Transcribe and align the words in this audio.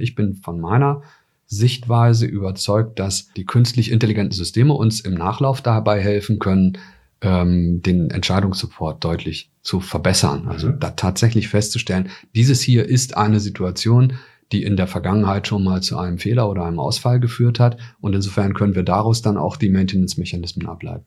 Ich 0.00 0.14
bin 0.14 0.34
von 0.34 0.60
meiner 0.60 1.02
Sichtweise 1.46 2.26
überzeugt, 2.26 2.98
dass 2.98 3.32
die 3.32 3.46
künstlich 3.46 3.90
intelligenten 3.90 4.34
Systeme 4.34 4.74
uns 4.74 5.00
im 5.00 5.14
Nachlauf 5.14 5.62
dabei 5.62 6.00
helfen 6.00 6.38
können, 6.38 6.78
ähm, 7.20 7.80
den 7.82 8.10
Entscheidungssupport 8.10 9.02
deutlich 9.02 9.50
zu 9.62 9.80
verbessern. 9.80 10.46
Also 10.46 10.68
mhm. 10.68 10.78
da 10.78 10.90
tatsächlich 10.90 11.48
festzustellen, 11.48 12.10
dieses 12.34 12.60
hier 12.60 12.86
ist 12.86 13.16
eine 13.16 13.40
Situation, 13.40 14.14
die 14.52 14.62
in 14.62 14.76
der 14.76 14.86
Vergangenheit 14.86 15.46
schon 15.46 15.64
mal 15.64 15.82
zu 15.82 15.98
einem 15.98 16.18
Fehler 16.18 16.48
oder 16.48 16.64
einem 16.64 16.78
Ausfall 16.78 17.20
geführt 17.20 17.60
hat. 17.60 17.78
Und 18.00 18.14
insofern 18.14 18.54
können 18.54 18.74
wir 18.74 18.82
daraus 18.82 19.22
dann 19.22 19.36
auch 19.36 19.56
die 19.56 19.68
Maintenance-Mechanismen 19.68 20.66
ableiten. 20.66 21.06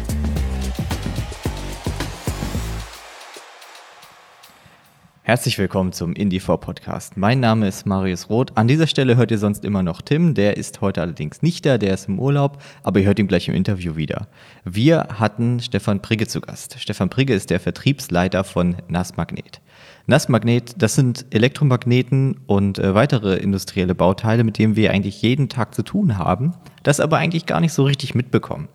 Herzlich 5.31 5.57
willkommen 5.57 5.93
zum 5.93 6.11
Indie4 6.11 6.57
Podcast. 6.57 7.15
Mein 7.15 7.39
Name 7.39 7.65
ist 7.65 7.85
Marius 7.85 8.29
Roth. 8.29 8.57
An 8.57 8.67
dieser 8.67 8.85
Stelle 8.85 9.15
hört 9.15 9.31
ihr 9.31 9.37
sonst 9.37 9.63
immer 9.63 9.81
noch 9.81 10.01
Tim. 10.01 10.33
Der 10.33 10.57
ist 10.57 10.81
heute 10.81 11.01
allerdings 11.01 11.41
nicht 11.41 11.65
da, 11.65 11.77
der 11.77 11.93
ist 11.93 12.09
im 12.09 12.19
Urlaub, 12.19 12.61
aber 12.83 12.99
ihr 12.99 13.05
hört 13.05 13.17
ihn 13.17 13.29
gleich 13.29 13.47
im 13.47 13.53
Interview 13.53 13.95
wieder. 13.95 14.27
Wir 14.65 15.07
hatten 15.17 15.61
Stefan 15.61 16.01
Prigge 16.01 16.27
zu 16.27 16.41
Gast. 16.41 16.81
Stefan 16.81 17.09
Prigge 17.09 17.33
ist 17.33 17.49
der 17.49 17.61
Vertriebsleiter 17.61 18.43
von 18.43 18.75
NAS 18.89 19.15
Magnet. 19.15 19.61
NAS 20.05 20.27
Magnet, 20.27 20.73
das 20.77 20.95
sind 20.95 21.25
Elektromagneten 21.29 22.41
und 22.45 22.77
äh, 22.77 22.93
weitere 22.93 23.37
industrielle 23.37 23.95
Bauteile, 23.95 24.43
mit 24.43 24.57
denen 24.57 24.75
wir 24.75 24.91
eigentlich 24.91 25.21
jeden 25.21 25.47
Tag 25.47 25.73
zu 25.73 25.83
tun 25.83 26.17
haben, 26.17 26.55
das 26.83 26.99
aber 26.99 27.19
eigentlich 27.19 27.45
gar 27.45 27.61
nicht 27.61 27.71
so 27.71 27.85
richtig 27.85 28.15
mitbekommen. 28.15 28.67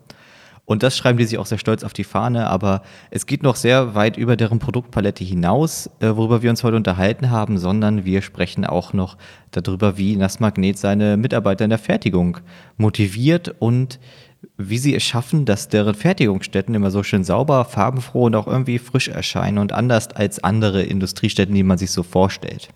Und 0.69 0.83
das 0.83 0.97
schreiben 0.97 1.17
die 1.17 1.23
sich 1.23 1.37
auch 1.37 1.45
sehr 1.45 1.59
stolz 1.59 1.85
auf 1.85 1.93
die 1.93 2.03
Fahne, 2.03 2.49
aber 2.49 2.81
es 3.09 3.25
geht 3.25 3.41
noch 3.41 3.55
sehr 3.55 3.95
weit 3.95 4.17
über 4.17 4.35
deren 4.35 4.59
Produktpalette 4.59 5.23
hinaus, 5.23 5.89
äh, 6.01 6.09
worüber 6.09 6.41
wir 6.41 6.49
uns 6.49 6.61
heute 6.61 6.75
unterhalten 6.75 7.31
haben, 7.31 7.57
sondern 7.57 8.03
wir 8.03 8.21
sprechen 8.21 8.65
auch 8.65 8.91
noch 8.91 9.17
darüber, 9.51 9.97
wie 9.97 10.17
Nass 10.17 10.41
Magnet 10.41 10.77
seine 10.77 11.15
Mitarbeiter 11.15 11.63
in 11.63 11.69
der 11.69 11.79
Fertigung 11.79 12.39
motiviert 12.75 13.55
und 13.59 13.97
wie 14.57 14.77
sie 14.77 14.93
es 14.93 15.03
schaffen, 15.03 15.45
dass 15.45 15.69
deren 15.69 15.95
Fertigungsstätten 15.95 16.75
immer 16.75 16.91
so 16.91 17.01
schön 17.01 17.23
sauber, 17.23 17.63
farbenfroh 17.63 18.25
und 18.25 18.35
auch 18.35 18.47
irgendwie 18.47 18.77
frisch 18.77 19.07
erscheinen 19.07 19.59
und 19.59 19.71
anders 19.71 20.09
als 20.09 20.43
andere 20.43 20.83
Industriestätten, 20.83 21.55
die 21.55 21.63
man 21.63 21.77
sich 21.77 21.91
so 21.91 22.03
vorstellt. 22.03 22.67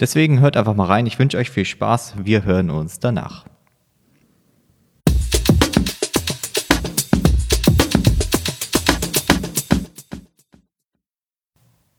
Deswegen 0.00 0.40
hört 0.40 0.56
einfach 0.56 0.74
mal 0.74 0.86
rein. 0.86 1.06
Ich 1.06 1.20
wünsche 1.20 1.38
euch 1.38 1.50
viel 1.50 1.66
Spaß. 1.66 2.14
Wir 2.24 2.44
hören 2.44 2.70
uns 2.70 2.98
danach. 2.98 3.44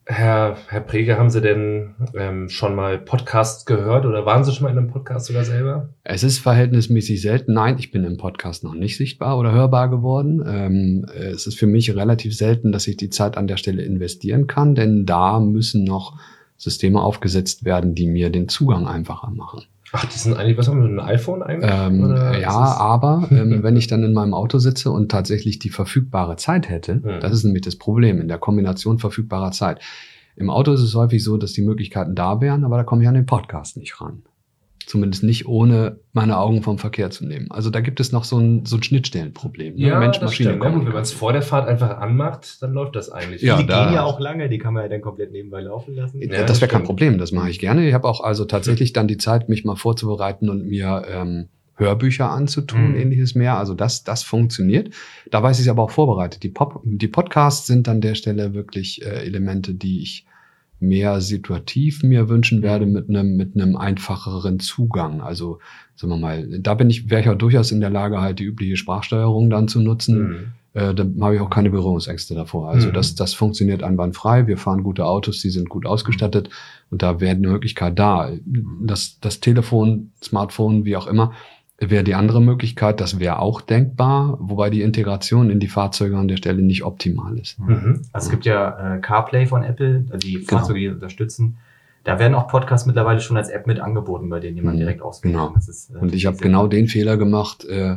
Herr, 0.06 0.58
Herr 0.68 0.80
Prege, 0.80 1.16
haben 1.16 1.30
Sie 1.30 1.40
denn 1.40 1.94
ähm, 2.14 2.50
schon 2.50 2.74
mal 2.74 2.98
Podcasts 2.98 3.64
gehört 3.64 4.04
oder 4.04 4.26
waren 4.26 4.44
Sie 4.44 4.52
schon 4.52 4.64
mal 4.64 4.70
in 4.70 4.76
einem 4.76 4.90
Podcast 4.90 5.26
sogar 5.26 5.44
selber? 5.44 5.88
Es 6.04 6.22
ist 6.22 6.40
verhältnismäßig 6.40 7.22
selten. 7.22 7.54
Nein, 7.54 7.76
ich 7.78 7.90
bin 7.90 8.04
im 8.04 8.18
Podcast 8.18 8.64
noch 8.64 8.74
nicht 8.74 8.98
sichtbar 8.98 9.38
oder 9.38 9.52
hörbar 9.52 9.88
geworden. 9.88 10.44
Ähm, 10.46 11.06
es 11.14 11.46
ist 11.46 11.58
für 11.58 11.66
mich 11.66 11.94
relativ 11.94 12.36
selten, 12.36 12.70
dass 12.70 12.86
ich 12.86 12.98
die 12.98 13.08
Zeit 13.08 13.38
an 13.38 13.46
der 13.46 13.56
Stelle 13.56 13.82
investieren 13.82 14.46
kann, 14.46 14.74
denn 14.74 15.06
da 15.06 15.40
müssen 15.40 15.84
noch 15.84 16.18
Systeme 16.58 17.00
aufgesetzt 17.00 17.64
werden, 17.64 17.94
die 17.94 18.06
mir 18.06 18.28
den 18.28 18.48
Zugang 18.48 18.86
einfacher 18.86 19.30
machen. 19.30 19.64
Ach, 19.96 20.04
die 20.06 20.18
sind 20.18 20.36
eigentlich, 20.36 20.58
was 20.58 20.66
haben 20.66 20.82
wir, 20.82 20.88
ein 20.88 21.08
iPhone 21.08 21.40
eigentlich? 21.42 21.70
Ähm, 21.72 22.10
ja, 22.40 22.50
aber 22.50 23.28
ähm, 23.30 23.62
wenn 23.62 23.76
ich 23.76 23.86
dann 23.86 24.02
in 24.02 24.12
meinem 24.12 24.34
Auto 24.34 24.58
sitze 24.58 24.90
und 24.90 25.08
tatsächlich 25.08 25.60
die 25.60 25.70
verfügbare 25.70 26.34
Zeit 26.34 26.68
hätte, 26.68 26.94
hm. 26.94 27.20
das 27.20 27.32
ist 27.32 27.44
nämlich 27.44 27.62
das 27.62 27.76
Problem 27.76 28.20
in 28.20 28.26
der 28.26 28.38
Kombination 28.38 28.98
verfügbarer 28.98 29.52
Zeit. 29.52 29.80
Im 30.34 30.50
Auto 30.50 30.72
ist 30.72 30.80
es 30.80 30.96
häufig 30.96 31.22
so, 31.22 31.36
dass 31.36 31.52
die 31.52 31.62
Möglichkeiten 31.62 32.16
da 32.16 32.40
wären, 32.40 32.64
aber 32.64 32.76
da 32.76 32.82
komme 32.82 33.02
ich 33.02 33.08
an 33.08 33.14
den 33.14 33.26
Podcast 33.26 33.76
nicht 33.76 34.00
ran. 34.00 34.24
Zumindest 34.86 35.22
nicht 35.22 35.46
ohne 35.46 35.98
meine 36.12 36.38
Augen 36.38 36.62
vom 36.62 36.78
Verkehr 36.78 37.10
zu 37.10 37.26
nehmen. 37.26 37.50
Also 37.50 37.70
da 37.70 37.80
gibt 37.80 38.00
es 38.00 38.12
noch 38.12 38.24
so 38.24 38.38
ein, 38.38 38.66
so 38.66 38.76
ein 38.76 38.82
Schnittstellenproblem. 38.82 39.74
Ne? 39.74 39.80
Ja, 39.80 39.98
Mensch, 39.98 40.18
das 40.18 40.30
Maschine. 40.30 40.50
Stimmt, 40.50 40.64
ne? 40.64 40.86
Wenn 40.86 40.92
man 40.92 41.02
es 41.02 41.12
vor 41.12 41.32
der 41.32 41.42
Fahrt 41.42 41.68
einfach 41.68 41.98
anmacht, 41.98 42.62
dann 42.62 42.72
läuft 42.72 42.96
das 42.96 43.10
eigentlich. 43.10 43.42
Ja, 43.42 43.56
die 43.56 43.66
da, 43.66 43.84
gehen 43.84 43.94
ja 43.94 44.04
auch 44.04 44.20
lange, 44.20 44.48
die 44.48 44.58
kann 44.58 44.74
man 44.74 44.82
ja 44.82 44.88
dann 44.88 45.00
komplett 45.00 45.32
nebenbei 45.32 45.60
laufen 45.60 45.94
lassen. 45.94 46.20
Ja, 46.20 46.44
das 46.44 46.60
wäre 46.60 46.70
kein 46.70 46.84
Problem, 46.84 47.18
das 47.18 47.32
mache 47.32 47.50
ich 47.50 47.58
gerne. 47.58 47.86
Ich 47.86 47.94
habe 47.94 48.08
auch 48.08 48.20
also 48.20 48.44
tatsächlich 48.44 48.92
dann 48.92 49.08
die 49.08 49.16
Zeit, 49.16 49.48
mich 49.48 49.64
mal 49.64 49.76
vorzubereiten 49.76 50.48
und 50.48 50.66
mir 50.66 51.04
ähm, 51.08 51.48
Hörbücher 51.76 52.30
anzutun, 52.30 52.90
mhm. 52.90 52.96
ähnliches 52.96 53.34
mehr. 53.34 53.58
Also 53.58 53.74
das, 53.74 54.04
das 54.04 54.22
funktioniert. 54.22 54.90
Da 55.30 55.42
weiß 55.42 55.58
ich 55.58 55.66
es 55.66 55.70
aber 55.70 55.82
auch 55.82 55.90
vorbereitet. 55.90 56.42
Die, 56.42 56.48
Pop, 56.48 56.80
die 56.84 57.08
Podcasts 57.08 57.66
sind 57.66 57.88
an 57.88 58.00
der 58.00 58.14
Stelle 58.14 58.54
wirklich 58.54 59.04
äh, 59.04 59.24
Elemente, 59.24 59.74
die 59.74 60.00
ich 60.02 60.26
mehr 60.88 61.20
situativ 61.20 62.02
mir 62.02 62.28
wünschen 62.28 62.62
werde 62.62 62.86
mit 62.86 63.08
einem 63.08 63.36
mit 63.36 63.54
einem 63.54 63.76
einfacheren 63.76 64.60
Zugang. 64.60 65.20
Also 65.20 65.58
sagen 65.96 66.12
wir 66.12 66.18
mal, 66.18 66.60
da 66.60 66.74
bin 66.74 66.90
ich 66.90 67.10
wäre 67.10 67.22
ich 67.22 67.28
auch 67.28 67.38
durchaus 67.38 67.72
in 67.72 67.80
der 67.80 67.90
Lage 67.90 68.20
halt 68.20 68.38
die 68.38 68.44
übliche 68.44 68.76
Sprachsteuerung 68.76 69.50
dann 69.50 69.68
zu 69.68 69.80
nutzen. 69.80 70.22
Mhm. 70.22 70.36
Äh, 70.74 70.94
da 70.94 71.04
habe 71.20 71.36
ich 71.36 71.40
auch 71.40 71.50
keine 71.50 71.70
Berührungsängste 71.70 72.34
davor. 72.34 72.68
Also 72.68 72.88
mhm. 72.88 72.92
das 72.92 73.14
das 73.14 73.34
funktioniert 73.34 73.82
einwandfrei. 73.82 74.46
Wir 74.46 74.58
fahren 74.58 74.82
gute 74.82 75.06
Autos, 75.06 75.40
die 75.40 75.50
sind 75.50 75.68
gut 75.68 75.86
ausgestattet 75.86 76.50
und 76.90 77.02
da 77.02 77.20
wäre 77.20 77.36
eine 77.36 77.48
Möglichkeit 77.48 77.98
da. 77.98 78.30
Das 78.82 79.18
das 79.20 79.40
Telefon, 79.40 80.12
Smartphone, 80.22 80.84
wie 80.84 80.96
auch 80.96 81.06
immer 81.06 81.32
wäre 81.90 82.04
die 82.04 82.14
andere 82.14 82.40
Möglichkeit, 82.40 83.00
das 83.00 83.18
wäre 83.18 83.38
auch 83.38 83.60
denkbar, 83.60 84.36
wobei 84.40 84.70
die 84.70 84.82
Integration 84.82 85.50
in 85.50 85.60
die 85.60 85.68
Fahrzeuge 85.68 86.16
an 86.16 86.28
der 86.28 86.36
Stelle 86.36 86.62
nicht 86.62 86.84
optimal 86.84 87.38
ist. 87.38 87.58
Mhm. 87.58 88.02
Also 88.12 88.26
es 88.26 88.30
gibt 88.30 88.44
ja 88.44 88.96
äh, 88.96 89.00
CarPlay 89.00 89.46
von 89.46 89.64
Apple, 89.64 90.06
die 90.22 90.34
genau. 90.34 90.46
Fahrzeuge, 90.46 90.80
die 90.80 90.88
unterstützen. 90.88 91.58
Da 92.04 92.18
werden 92.18 92.34
auch 92.34 92.48
Podcasts 92.48 92.86
mittlerweile 92.86 93.20
schon 93.20 93.36
als 93.36 93.48
App 93.48 93.66
mit 93.66 93.80
angeboten, 93.80 94.28
bei 94.28 94.38
denen 94.38 94.56
jemand 94.56 94.76
mhm. 94.76 94.80
direkt 94.80 95.02
auswählen 95.02 95.34
genau. 95.34 95.54
Ist, 95.56 95.90
äh, 95.90 95.98
und 95.98 96.14
ich 96.14 96.26
habe 96.26 96.36
genau 96.36 96.66
den 96.66 96.86
Fehler 96.86 97.16
gemacht, 97.16 97.64
äh, 97.64 97.96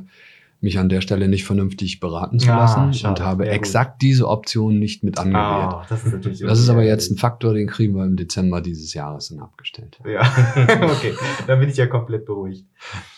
mich 0.59 0.79
an 0.79 0.89
der 0.89 1.01
Stelle 1.01 1.27
nicht 1.27 1.45
vernünftig 1.45 1.99
beraten 1.99 2.39
zu 2.39 2.47
ja, 2.47 2.57
lassen 2.57 2.93
schade, 2.93 3.21
und 3.21 3.25
habe 3.25 3.47
exakt 3.47 3.93
gut. 3.93 4.01
diese 4.01 4.27
Option 4.27 4.79
nicht 4.79 5.03
mit 5.03 5.19
angewählt. 5.19 5.73
Oh, 5.73 5.81
das 5.87 6.03
ist 6.03 6.41
Das 6.41 6.59
ist 6.59 6.69
aber 6.69 6.83
jetzt 6.83 7.11
ein 7.11 7.17
Faktor, 7.17 7.53
den 7.53 7.67
kriegen 7.67 7.95
wir 7.95 8.05
im 8.05 8.15
Dezember 8.15 8.61
dieses 8.61 8.93
Jahres 8.93 9.29
dann 9.29 9.39
abgestellt. 9.39 9.99
Ja, 10.03 10.21
okay, 10.81 11.13
dann 11.45 11.59
bin 11.59 11.69
ich 11.69 11.77
ja 11.77 11.85
komplett 11.85 12.25
beruhigt. 12.25 12.65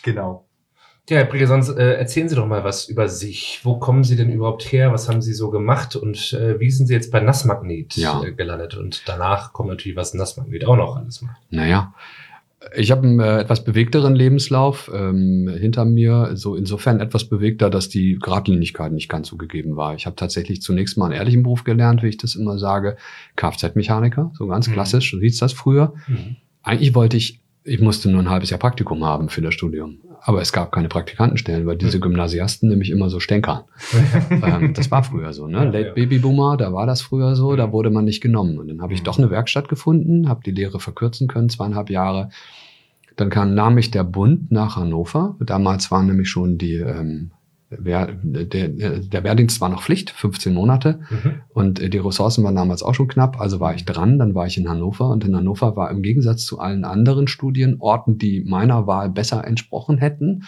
Genau. 0.02 0.44
Ja, 1.10 1.16
Herr 1.16 1.24
Brigge, 1.24 1.48
sonst 1.48 1.70
äh, 1.70 1.94
erzählen 1.94 2.28
Sie 2.28 2.36
doch 2.36 2.46
mal 2.46 2.62
was 2.62 2.88
über 2.88 3.08
sich. 3.08 3.58
Wo 3.64 3.80
kommen 3.80 4.04
Sie 4.04 4.14
denn 4.14 4.30
überhaupt 4.30 4.70
her? 4.70 4.92
Was 4.92 5.08
haben 5.08 5.20
Sie 5.20 5.32
so 5.32 5.50
gemacht? 5.50 5.96
Und 5.96 6.32
äh, 6.34 6.60
wie 6.60 6.70
sind 6.70 6.86
Sie 6.86 6.94
jetzt 6.94 7.10
bei 7.10 7.18
Nassmagnet 7.18 7.96
ja. 7.96 8.22
äh, 8.22 8.30
gelandet? 8.30 8.76
Und 8.76 9.02
danach 9.06 9.52
kommt 9.52 9.70
natürlich, 9.70 9.96
was 9.96 10.14
Nassmagnet 10.14 10.64
auch 10.64 10.76
noch 10.76 10.94
alles 10.96 11.20
macht. 11.20 11.36
Naja, 11.50 11.92
ich 12.76 12.92
habe 12.92 13.08
einen 13.08 13.18
äh, 13.18 13.40
etwas 13.40 13.64
bewegteren 13.64 14.14
Lebenslauf 14.14 14.88
ähm, 14.94 15.52
hinter 15.58 15.84
mir, 15.84 16.30
so 16.34 16.54
insofern 16.54 17.00
etwas 17.00 17.24
bewegter, 17.24 17.70
dass 17.70 17.88
die 17.88 18.16
Gradlinigkeit 18.16 18.92
nicht 18.92 19.08
ganz 19.08 19.26
so 19.26 19.36
gegeben 19.36 19.74
war. 19.74 19.96
Ich 19.96 20.06
habe 20.06 20.14
tatsächlich 20.14 20.62
zunächst 20.62 20.96
mal 20.96 21.06
einen 21.06 21.14
ehrlichen 21.14 21.42
Beruf 21.42 21.64
gelernt, 21.64 22.04
wie 22.04 22.08
ich 22.08 22.18
das 22.18 22.36
immer 22.36 22.56
sage, 22.56 22.96
Kfz-Mechaniker, 23.34 24.30
so 24.34 24.46
ganz 24.46 24.68
mhm. 24.68 24.74
klassisch, 24.74 25.10
so 25.10 25.18
hieß 25.18 25.38
das 25.38 25.54
früher. 25.54 25.92
Mhm. 26.06 26.36
Eigentlich 26.62 26.94
wollte 26.94 27.16
ich, 27.16 27.40
ich 27.64 27.80
musste 27.80 28.08
nur 28.08 28.20
ein 28.20 28.30
halbes 28.30 28.50
Jahr 28.50 28.60
Praktikum 28.60 29.04
haben 29.04 29.28
für 29.28 29.42
das 29.42 29.54
Studium. 29.54 29.98
Aber 30.22 30.40
es 30.40 30.52
gab 30.52 30.70
keine 30.72 30.88
Praktikantenstellen, 30.88 31.66
weil 31.66 31.76
diese 31.76 31.94
hm. 31.94 32.02
Gymnasiasten 32.02 32.68
nämlich 32.68 32.90
immer 32.90 33.08
so 33.08 33.20
stänkern. 33.20 33.62
ähm, 34.30 34.74
das 34.74 34.90
war 34.90 35.02
früher 35.02 35.32
so, 35.32 35.46
ne? 35.46 35.64
Late 35.64 35.92
Baby 35.94 36.18
Boomer, 36.18 36.56
da 36.56 36.72
war 36.72 36.86
das 36.86 37.00
früher 37.00 37.34
so, 37.36 37.56
da 37.56 37.72
wurde 37.72 37.90
man 37.90 38.04
nicht 38.04 38.20
genommen. 38.20 38.58
Und 38.58 38.68
dann 38.68 38.82
habe 38.82 38.92
ich 38.92 39.00
hm. 39.00 39.04
doch 39.04 39.18
eine 39.18 39.30
Werkstatt 39.30 39.68
gefunden, 39.68 40.28
habe 40.28 40.42
die 40.44 40.50
Lehre 40.50 40.78
verkürzen 40.78 41.28
können, 41.28 41.48
zweieinhalb 41.48 41.90
Jahre. 41.90 42.30
Dann 43.16 43.30
kam, 43.30 43.54
nahm 43.54 43.78
ich 43.78 43.90
der 43.90 44.04
Bund 44.04 44.50
nach 44.52 44.76
Hannover. 44.76 45.36
Damals 45.40 45.90
waren 45.90 46.06
nämlich 46.06 46.28
schon 46.28 46.58
die 46.58 46.76
ähm, 46.76 47.30
der, 47.70 48.68
der 48.68 49.24
Wehrdienst 49.24 49.60
war 49.60 49.68
noch 49.68 49.82
Pflicht, 49.82 50.10
15 50.10 50.52
Monate. 50.52 51.00
Mhm. 51.10 51.32
Und 51.48 51.92
die 51.92 51.98
Ressourcen 51.98 52.42
waren 52.42 52.56
damals 52.56 52.82
auch 52.82 52.94
schon 52.94 53.08
knapp. 53.08 53.40
Also 53.40 53.60
war 53.60 53.74
ich 53.74 53.84
dran, 53.84 54.18
dann 54.18 54.34
war 54.34 54.46
ich 54.46 54.58
in 54.58 54.68
Hannover. 54.68 55.08
Und 55.08 55.24
in 55.24 55.36
Hannover 55.36 55.76
war 55.76 55.90
im 55.90 56.02
Gegensatz 56.02 56.44
zu 56.44 56.58
allen 56.58 56.84
anderen 56.84 57.28
Studienorten, 57.28 58.18
die 58.18 58.42
meiner 58.44 58.86
Wahl 58.86 59.10
besser 59.10 59.46
entsprochen 59.46 59.98
hätten, 59.98 60.44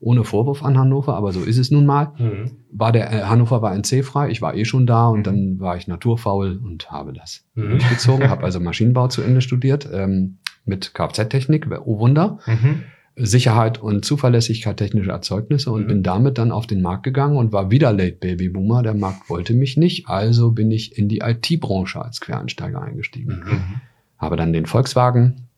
ohne 0.00 0.24
Vorwurf 0.24 0.62
an 0.62 0.78
Hannover, 0.78 1.14
aber 1.14 1.32
so 1.32 1.42
ist 1.42 1.58
es 1.58 1.70
nun 1.70 1.86
mal. 1.86 2.12
Mhm. 2.18 2.50
War 2.70 2.92
der 2.92 3.10
äh, 3.10 3.22
Hannover 3.22 3.62
war 3.62 3.74
NC-frei, 3.74 4.28
ich 4.28 4.42
war 4.42 4.54
eh 4.54 4.64
schon 4.64 4.86
da 4.86 5.08
und 5.08 5.20
mhm. 5.20 5.24
dann 5.24 5.60
war 5.60 5.76
ich 5.76 5.88
naturfaul 5.88 6.60
und 6.62 6.90
habe 6.90 7.12
das 7.12 7.46
mhm. 7.54 7.70
durchgezogen, 7.70 8.28
habe 8.28 8.44
also 8.44 8.60
Maschinenbau 8.60 9.08
zu 9.08 9.22
Ende 9.22 9.40
studiert 9.40 9.88
ähm, 9.90 10.38
mit 10.66 10.92
Kfz-Technik, 10.94 11.68
oh 11.84 11.98
Wunder. 11.98 12.38
Mhm. 12.46 12.82
Sicherheit 13.16 13.80
und 13.80 14.04
Zuverlässigkeit 14.04 14.76
technischer 14.76 15.12
Erzeugnisse 15.12 15.70
und 15.70 15.84
mhm. 15.84 15.88
bin 15.88 16.02
damit 16.02 16.36
dann 16.36 16.52
auf 16.52 16.66
den 16.66 16.82
Markt 16.82 17.02
gegangen 17.02 17.36
und 17.36 17.50
war 17.50 17.70
wieder 17.70 17.92
Late 17.92 18.18
Baby 18.20 18.50
Boomer. 18.50 18.82
Der 18.82 18.94
Markt 18.94 19.30
wollte 19.30 19.54
mich 19.54 19.78
nicht, 19.78 20.08
also 20.08 20.50
bin 20.50 20.70
ich 20.70 20.98
in 20.98 21.08
die 21.08 21.20
IT-Branche 21.20 22.00
als 22.00 22.20
Quereinsteiger 22.20 22.82
eingestiegen. 22.82 23.42
Mhm. 23.46 23.80
Habe 24.18 24.36
dann 24.36 24.52
den 24.52 24.66
Volkswagen, 24.66 25.48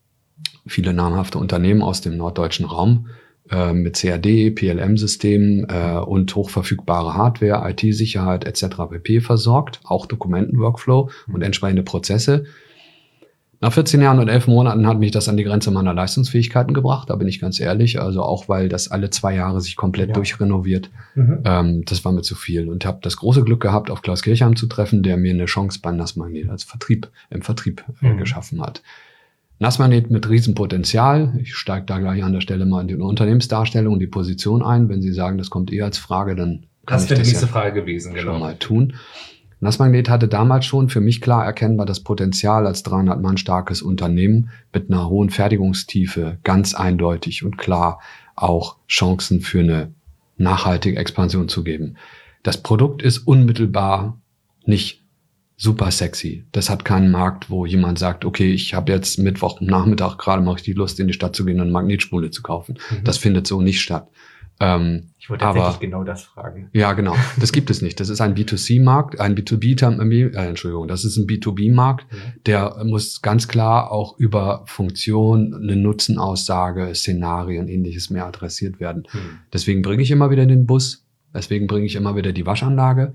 viele 0.66 0.92
namhafte 0.92 1.38
Unternehmen 1.38 1.82
aus 1.82 2.00
dem 2.00 2.16
norddeutschen 2.16 2.64
Raum 2.64 3.08
äh, 3.50 3.72
mit 3.72 3.96
CAD, 3.96 4.54
PLM-Systemen 4.54 5.66
äh, 5.68 5.98
und 5.98 6.34
hochverfügbare 6.36 7.14
Hardware, 7.14 7.68
IT-Sicherheit 7.70 8.44
etc. 8.44 8.76
pp. 8.90 9.20
versorgt, 9.20 9.80
auch 9.84 10.06
Dokumentenworkflow 10.06 11.10
mhm. 11.26 11.34
und 11.34 11.42
entsprechende 11.42 11.82
Prozesse 11.82 12.44
nach 13.60 13.72
14 13.72 14.00
Jahren 14.00 14.20
und 14.20 14.28
11 14.28 14.46
Monaten 14.46 14.86
hat 14.86 15.00
mich 15.00 15.10
das 15.10 15.28
an 15.28 15.36
die 15.36 15.42
Grenze 15.42 15.72
meiner 15.72 15.92
Leistungsfähigkeiten 15.92 16.74
gebracht, 16.74 17.10
da 17.10 17.16
bin 17.16 17.26
ich 17.26 17.40
ganz 17.40 17.58
ehrlich. 17.58 18.00
Also 18.00 18.22
auch 18.22 18.48
weil 18.48 18.68
das 18.68 18.88
alle 18.90 19.10
zwei 19.10 19.34
Jahre 19.34 19.60
sich 19.60 19.74
komplett 19.74 20.10
ja. 20.10 20.14
durchrenoviert. 20.14 20.90
Mhm. 21.16 21.40
Ähm, 21.44 21.84
das 21.84 22.04
war 22.04 22.12
mir 22.12 22.22
zu 22.22 22.36
viel. 22.36 22.68
Und 22.68 22.84
habe 22.84 23.00
das 23.02 23.16
große 23.16 23.42
Glück 23.42 23.60
gehabt, 23.60 23.90
auf 23.90 24.02
Klaus 24.02 24.22
Kirchheim 24.22 24.54
zu 24.54 24.68
treffen, 24.68 25.02
der 25.02 25.16
mir 25.16 25.32
eine 25.32 25.46
Chance 25.46 25.80
bei 25.82 25.90
Nassmagnet 25.90 26.48
als 26.48 26.62
Vertrieb, 26.62 27.08
im 27.30 27.42
Vertrieb 27.42 27.82
äh, 28.00 28.12
mhm. 28.12 28.18
geschaffen 28.18 28.62
hat. 28.62 28.82
Nassmagnet 29.58 30.08
mit 30.08 30.28
Riesenpotenzial. 30.28 31.36
Ich 31.42 31.56
steige 31.56 31.84
da 31.84 31.98
gleich 31.98 32.22
an 32.22 32.32
der 32.32 32.40
Stelle 32.40 32.64
mal 32.64 32.82
in 32.82 32.88
die 32.88 32.94
Unternehmensdarstellung 32.94 33.94
und 33.94 33.98
die 33.98 34.06
Position 34.06 34.62
ein. 34.62 34.88
Wenn 34.88 35.02
Sie 35.02 35.12
sagen, 35.12 35.36
das 35.36 35.50
kommt 35.50 35.72
eher 35.72 35.86
als 35.86 35.98
Frage, 35.98 36.36
dann 36.36 36.66
kann 36.86 36.98
das 36.98 37.10
wäre 37.10 37.20
die 37.20 37.26
nächste 37.26 37.46
ja 37.46 37.52
Frage 37.52 37.80
gewesen, 37.80 38.14
genau. 38.14 38.32
Schon 38.32 38.40
mal 38.40 38.54
tun. 38.54 38.94
Nassmagnet 39.60 40.08
hatte 40.08 40.28
damals 40.28 40.66
schon 40.66 40.88
für 40.88 41.00
mich 41.00 41.20
klar 41.20 41.44
erkennbar 41.44 41.86
das 41.86 42.00
Potenzial 42.00 42.66
als 42.66 42.82
300 42.84 43.20
Mann 43.20 43.36
starkes 43.36 43.82
Unternehmen 43.82 44.50
mit 44.72 44.90
einer 44.90 45.08
hohen 45.08 45.30
Fertigungstiefe 45.30 46.38
ganz 46.44 46.74
eindeutig 46.74 47.44
und 47.44 47.58
klar 47.58 48.00
auch 48.36 48.76
Chancen 48.88 49.40
für 49.40 49.60
eine 49.60 49.92
nachhaltige 50.36 50.98
Expansion 50.98 51.48
zu 51.48 51.64
geben. 51.64 51.96
Das 52.42 52.62
Produkt 52.62 53.02
ist 53.02 53.18
unmittelbar 53.18 54.20
nicht 54.64 55.02
super 55.56 55.90
sexy. 55.90 56.44
Das 56.52 56.70
hat 56.70 56.84
keinen 56.84 57.10
Markt, 57.10 57.50
wo 57.50 57.66
jemand 57.66 57.98
sagt, 57.98 58.24
okay, 58.24 58.52
ich 58.52 58.74
habe 58.74 58.92
jetzt 58.92 59.18
Mittwoch 59.18 59.60
Nachmittag 59.60 60.16
gerade 60.16 60.40
mache 60.40 60.58
ich 60.58 60.62
die 60.62 60.72
Lust 60.72 61.00
in 61.00 61.08
die 61.08 61.12
Stadt 61.12 61.34
zu 61.34 61.44
gehen 61.44 61.56
und 61.56 61.62
eine 61.62 61.72
Magnetspule 61.72 62.30
zu 62.30 62.42
kaufen. 62.42 62.78
Mhm. 62.90 63.04
Das 63.04 63.18
findet 63.18 63.48
so 63.48 63.60
nicht 63.60 63.80
statt. 63.80 64.08
Ähm, 64.60 65.10
ich 65.18 65.30
wollte 65.30 65.44
tatsächlich 65.44 65.68
aber, 65.68 65.80
genau 65.80 66.04
das 66.04 66.22
fragen. 66.22 66.68
Ja, 66.72 66.92
genau. 66.92 67.14
Das 67.38 67.52
gibt 67.52 67.70
es 67.70 67.80
nicht. 67.80 68.00
Das 68.00 68.08
ist 68.08 68.20
ein 68.20 68.34
B2C-Markt, 68.34 69.20
ein 69.20 69.36
B2B, 69.36 70.34
äh, 70.34 70.48
Entschuldigung, 70.48 70.88
das 70.88 71.04
ist 71.04 71.16
ein 71.16 71.26
B2B-Markt, 71.26 72.06
ja. 72.10 72.18
der 72.46 72.84
muss 72.84 73.22
ganz 73.22 73.46
klar 73.46 73.92
auch 73.92 74.18
über 74.18 74.64
Funktion, 74.66 75.54
eine 75.54 75.76
Nutzenaussage, 75.76 76.92
Szenarien, 76.94 77.68
ähnliches 77.68 78.10
mehr 78.10 78.26
adressiert 78.26 78.80
werden. 78.80 79.04
Mhm. 79.12 79.38
Deswegen 79.52 79.82
bringe 79.82 80.02
ich 80.02 80.10
immer 80.10 80.30
wieder 80.30 80.46
den 80.46 80.66
Bus, 80.66 81.06
deswegen 81.32 81.68
bringe 81.68 81.86
ich 81.86 81.94
immer 81.94 82.16
wieder 82.16 82.32
die 82.32 82.46
Waschanlage, 82.46 83.14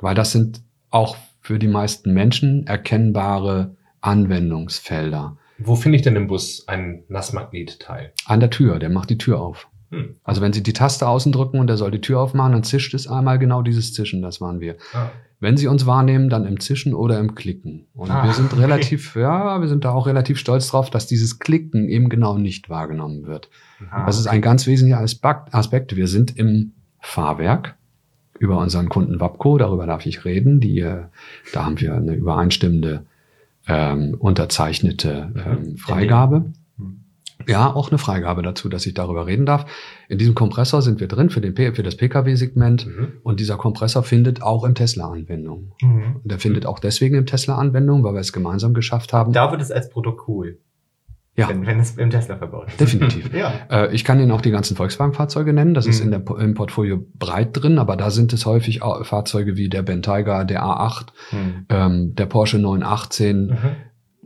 weil 0.00 0.14
das 0.14 0.32
sind 0.32 0.62
auch 0.90 1.16
für 1.40 1.58
die 1.58 1.68
meisten 1.68 2.12
Menschen 2.12 2.66
erkennbare 2.66 3.76
Anwendungsfelder. 4.02 5.38
Wo 5.58 5.76
finde 5.76 5.96
ich 5.96 6.02
denn 6.02 6.16
im 6.16 6.26
Bus 6.26 6.66
einen 6.68 7.04
Nassmagnetteil? 7.08 8.12
An 8.26 8.40
der 8.40 8.50
Tür, 8.50 8.78
der 8.78 8.90
macht 8.90 9.10
die 9.10 9.18
Tür 9.18 9.40
auf. 9.40 9.68
Hm. 9.92 10.16
Also 10.24 10.40
wenn 10.40 10.52
Sie 10.52 10.62
die 10.62 10.72
Taste 10.72 11.06
außen 11.06 11.32
drücken 11.32 11.60
und 11.60 11.68
er 11.68 11.76
soll 11.76 11.90
die 11.90 12.00
Tür 12.00 12.20
aufmachen, 12.20 12.52
dann 12.52 12.64
zischt 12.64 12.94
es 12.94 13.06
einmal 13.06 13.38
genau 13.38 13.62
dieses 13.62 13.92
Zischen, 13.92 14.22
das 14.22 14.40
waren 14.40 14.58
wir. 14.58 14.76
Ah. 14.94 15.10
Wenn 15.38 15.56
Sie 15.56 15.66
uns 15.66 15.86
wahrnehmen, 15.86 16.30
dann 16.30 16.46
im 16.46 16.60
Zischen 16.60 16.94
oder 16.94 17.18
im 17.18 17.34
Klicken. 17.34 17.86
Und 17.94 18.10
ah, 18.10 18.24
wir 18.24 18.32
sind 18.32 18.56
relativ, 18.56 19.10
okay. 19.10 19.22
ja, 19.22 19.60
wir 19.60 19.68
sind 19.68 19.84
da 19.84 19.90
auch 19.90 20.06
relativ 20.06 20.38
stolz 20.38 20.68
drauf, 20.68 20.88
dass 20.88 21.06
dieses 21.06 21.40
Klicken 21.40 21.88
eben 21.88 22.08
genau 22.08 22.38
nicht 22.38 22.70
wahrgenommen 22.70 23.26
wird. 23.26 23.50
Ah, 23.90 24.06
das 24.06 24.18
ist 24.18 24.28
ein 24.28 24.40
ganz 24.40 24.66
wesentlicher 24.66 25.00
Aspekt. 25.00 25.94
Wir 25.96 26.08
sind 26.08 26.36
im 26.38 26.72
Fahrwerk 27.00 27.74
über 28.38 28.58
unseren 28.58 28.88
Kunden 28.88 29.20
Wapco, 29.20 29.58
darüber 29.58 29.86
darf 29.86 30.06
ich 30.06 30.24
reden. 30.24 30.60
Die, 30.60 30.80
äh, 30.80 31.02
da 31.52 31.64
haben 31.64 31.80
wir 31.80 31.94
eine 31.94 32.14
übereinstimmende 32.14 33.04
ähm, 33.68 34.16
unterzeichnete 34.18 35.30
mhm. 35.34 35.40
ähm, 35.40 35.76
Freigabe. 35.76 36.44
Ja, 37.46 37.74
auch 37.74 37.90
eine 37.90 37.98
Freigabe 37.98 38.42
dazu, 38.42 38.68
dass 38.68 38.86
ich 38.86 38.94
darüber 38.94 39.26
reden 39.26 39.46
darf. 39.46 39.66
In 40.08 40.18
diesem 40.18 40.34
Kompressor 40.34 40.82
sind 40.82 41.00
wir 41.00 41.08
drin 41.08 41.30
für, 41.30 41.40
den, 41.40 41.54
für 41.74 41.82
das 41.82 41.96
Pkw-Segment 41.96 42.86
mhm. 42.86 43.12
und 43.22 43.40
dieser 43.40 43.56
Kompressor 43.56 44.02
findet 44.02 44.42
auch 44.42 44.64
im 44.64 44.74
Tesla 44.74 45.10
Anwendung. 45.10 45.72
Mhm. 45.80 46.16
Und 46.22 46.30
der 46.30 46.38
findet 46.38 46.66
auch 46.66 46.78
deswegen 46.78 47.16
im 47.16 47.26
Tesla 47.26 47.56
Anwendung, 47.56 48.04
weil 48.04 48.14
wir 48.14 48.20
es 48.20 48.32
gemeinsam 48.32 48.74
geschafft 48.74 49.12
haben. 49.12 49.32
Da 49.32 49.50
wird 49.50 49.60
es 49.60 49.70
als 49.70 49.90
Produkt 49.90 50.28
cool. 50.28 50.58
Ja. 51.34 51.48
Wenn, 51.48 51.66
wenn 51.66 51.80
es 51.80 51.96
im 51.96 52.10
Tesla 52.10 52.36
verbaut 52.36 52.68
ist. 52.68 52.80
Definitiv. 52.80 53.32
ja. 53.34 53.52
Äh, 53.70 53.94
ich 53.94 54.04
kann 54.04 54.20
Ihnen 54.20 54.30
auch 54.32 54.42
die 54.42 54.50
ganzen 54.50 54.76
Volkswagen-Fahrzeuge 54.76 55.54
nennen. 55.54 55.72
Das 55.72 55.86
mhm. 55.86 55.90
ist 55.90 56.00
in 56.00 56.10
der, 56.10 56.22
im 56.38 56.54
Portfolio 56.54 57.02
breit 57.18 57.50
drin, 57.52 57.78
aber 57.78 57.96
da 57.96 58.10
sind 58.10 58.34
es 58.34 58.44
häufig 58.44 58.80
Fahrzeuge 58.80 59.56
wie 59.56 59.70
der 59.70 59.82
Bentayga, 59.82 60.44
der 60.44 60.62
A8, 60.62 61.06
mhm. 61.32 61.66
ähm, 61.70 62.14
der 62.14 62.26
Porsche 62.26 62.58
918. 62.58 63.46
Mhm. 63.46 63.56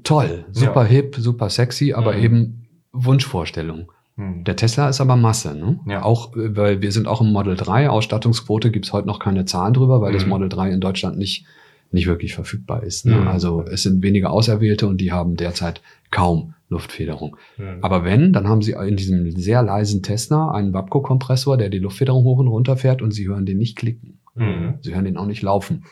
Toll, 0.03 0.47
super 0.51 0.83
ja. 0.83 0.89
hip, 0.89 1.17
super 1.17 1.49
sexy, 1.49 1.93
aber 1.93 2.15
mhm. 2.15 2.23
eben 2.23 2.66
Wunschvorstellung. 3.05 3.93
Hm. 4.17 4.45
Der 4.45 4.57
Tesla 4.57 4.89
ist 4.89 5.01
aber 5.01 5.17
Masse, 5.17 5.55
ne? 5.55 5.79
Ja. 5.87 6.03
Auch, 6.03 6.33
weil 6.35 6.81
wir 6.81 6.91
sind 6.93 7.07
auch 7.07 7.21
im 7.21 7.33
Model 7.33 7.55
3. 7.55 7.91
Ausstattungsquote 7.91 8.71
gibt's 8.71 8.93
heute 8.93 9.07
noch 9.07 9.19
keine 9.19 9.45
Zahlen 9.45 9.75
drüber, 9.75 10.01
weil 10.01 10.13
hm. 10.13 10.19
das 10.19 10.27
Model 10.27 10.49
3 10.49 10.71
in 10.71 10.81
Deutschland 10.81 11.19
nicht, 11.19 11.45
nicht 11.93 12.07
wirklich 12.07 12.35
verfügbar 12.35 12.83
ist. 12.83 13.05
Ne? 13.05 13.17
Hm. 13.17 13.29
Also 13.29 13.65
es 13.71 13.83
sind 13.83 14.03
wenige 14.03 14.31
Auserwählte 14.31 14.87
und 14.87 15.01
die 15.01 15.13
haben 15.13 15.37
derzeit 15.37 15.83
kaum 16.11 16.55
Luftfederung. 16.69 17.37
Hm. 17.57 17.79
Aber 17.83 18.05
wenn, 18.05 18.33
dann 18.33 18.49
haben 18.49 18.63
sie 18.63 18.73
in 18.73 18.97
diesem 18.97 19.31
sehr 19.33 19.63
leisen 19.63 20.03
Tesla 20.03 20.51
einen 20.51 20.73
Wapco-Kompressor, 20.73 21.59
der 21.59 21.69
die 21.69 21.79
Luftfederung 21.79 22.25
hoch 22.25 22.39
und 22.39 22.49
runter 22.49 22.77
fährt 22.77 23.03
und 23.03 23.13
sie 23.13 23.29
hören 23.29 23.47
den 23.47 23.59
nicht 23.59 23.77
klicken. 23.77 24.19
Hm. 24.35 24.75
Sie 24.81 24.95
hören 24.95 25.05
den 25.05 25.17
auch 25.19 25.27
nicht 25.27 25.43
laufen. 25.43 25.85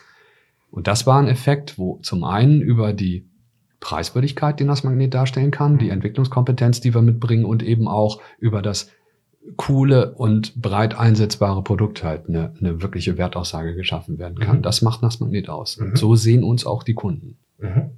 Und 0.70 0.86
das 0.86 1.06
war 1.06 1.20
ein 1.20 1.28
Effekt, 1.28 1.78
wo 1.78 1.98
zum 2.02 2.24
einen 2.24 2.60
über 2.60 2.92
die 2.92 3.26
Preiswürdigkeit, 3.84 4.58
die 4.58 4.66
das 4.66 4.82
Magnet 4.82 5.12
darstellen 5.12 5.50
kann, 5.50 5.76
die 5.76 5.86
mhm. 5.86 5.92
Entwicklungskompetenz, 5.92 6.80
die 6.80 6.94
wir 6.94 7.02
mitbringen 7.02 7.44
und 7.44 7.62
eben 7.62 7.86
auch 7.86 8.20
über 8.38 8.62
das 8.62 8.90
coole 9.56 10.14
und 10.14 10.60
breit 10.60 10.98
einsetzbare 10.98 11.62
Produkt 11.62 12.02
halt 12.02 12.26
eine, 12.26 12.54
eine 12.58 12.80
wirkliche 12.80 13.18
Wertaussage 13.18 13.74
geschaffen 13.74 14.18
werden 14.18 14.38
kann. 14.38 14.58
Mhm. 14.58 14.62
Das 14.62 14.80
macht 14.80 15.02
Nassmagnet 15.02 15.50
aus. 15.50 15.76
Mhm. 15.76 15.90
Und 15.90 15.98
so 15.98 16.16
sehen 16.16 16.44
uns 16.44 16.64
auch 16.64 16.82
die 16.82 16.94
Kunden. 16.94 17.36
Mhm. 17.58 17.90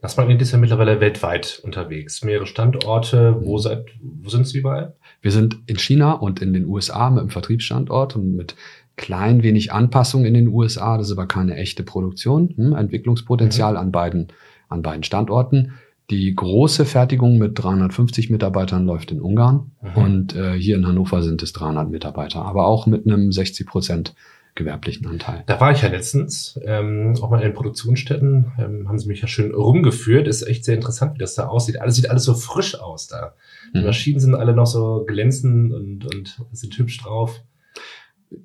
Nassmagnet 0.00 0.40
ist 0.40 0.52
ja 0.52 0.58
mittlerweile 0.58 0.98
weltweit 1.00 1.60
unterwegs. 1.62 2.24
Mehrere 2.24 2.46
Standorte. 2.46 3.36
Wo, 3.42 3.56
mhm. 3.56 3.60
seid, 3.60 3.86
wo 4.00 4.30
sind 4.30 4.46
Sie 4.46 4.58
überall? 4.58 4.96
Wir 5.20 5.30
sind 5.30 5.58
in 5.66 5.78
China 5.78 6.12
und 6.12 6.40
in 6.40 6.54
den 6.54 6.64
USA 6.64 7.10
mit 7.10 7.20
einem 7.20 7.30
Vertriebsstandort 7.30 8.16
und 8.16 8.34
mit 8.34 8.56
klein 8.96 9.42
wenig 9.42 9.72
Anpassung 9.72 10.24
in 10.24 10.32
den 10.32 10.48
USA. 10.48 10.96
Das 10.96 11.08
ist 11.08 11.12
aber 11.12 11.28
keine 11.28 11.56
echte 11.56 11.82
Produktion. 11.82 12.54
Hm? 12.56 12.74
Entwicklungspotenzial 12.74 13.72
mhm. 13.72 13.78
an 13.78 13.92
beiden 13.92 14.28
an 14.68 14.82
beiden 14.82 15.02
Standorten. 15.02 15.72
Die 16.10 16.34
große 16.34 16.86
Fertigung 16.86 17.36
mit 17.36 17.58
350 17.62 18.30
Mitarbeitern 18.30 18.86
läuft 18.86 19.10
in 19.10 19.20
Ungarn 19.20 19.72
mhm. 19.82 20.02
und 20.02 20.36
äh, 20.36 20.54
hier 20.54 20.76
in 20.76 20.86
Hannover 20.86 21.22
sind 21.22 21.42
es 21.42 21.52
300 21.52 21.90
Mitarbeiter, 21.90 22.42
aber 22.42 22.66
auch 22.66 22.86
mit 22.86 23.06
einem 23.06 23.30
60 23.30 23.66
Prozent 23.66 24.14
gewerblichen 24.58 25.06
Anteil. 25.06 25.44
Da 25.46 25.60
war 25.60 25.70
ich 25.72 25.82
ja 25.82 25.88
letztens, 25.88 26.58
ähm, 26.64 27.14
auch 27.22 27.30
mal 27.30 27.38
in 27.38 27.44
den 27.44 27.54
Produktionsstätten, 27.54 28.52
ähm, 28.58 28.88
haben 28.88 28.98
sie 28.98 29.06
mich 29.06 29.22
ja 29.22 29.28
schön 29.28 29.54
rumgeführt. 29.54 30.26
Ist 30.26 30.42
echt 30.42 30.64
sehr 30.64 30.74
interessant, 30.74 31.14
wie 31.14 31.18
das 31.18 31.34
da 31.34 31.46
aussieht. 31.46 31.80
Alles 31.80 31.94
sieht 31.94 32.10
alles 32.10 32.24
so 32.24 32.34
frisch 32.34 32.78
aus 32.78 33.06
da. 33.06 33.34
Die 33.74 33.78
mhm. 33.78 33.86
Maschinen 33.86 34.20
sind 34.20 34.34
alle 34.34 34.54
noch 34.54 34.66
so 34.66 35.04
glänzend 35.06 35.72
und, 35.72 36.04
und 36.04 36.40
sind 36.52 36.76
hübsch 36.76 36.98
drauf. 36.98 37.40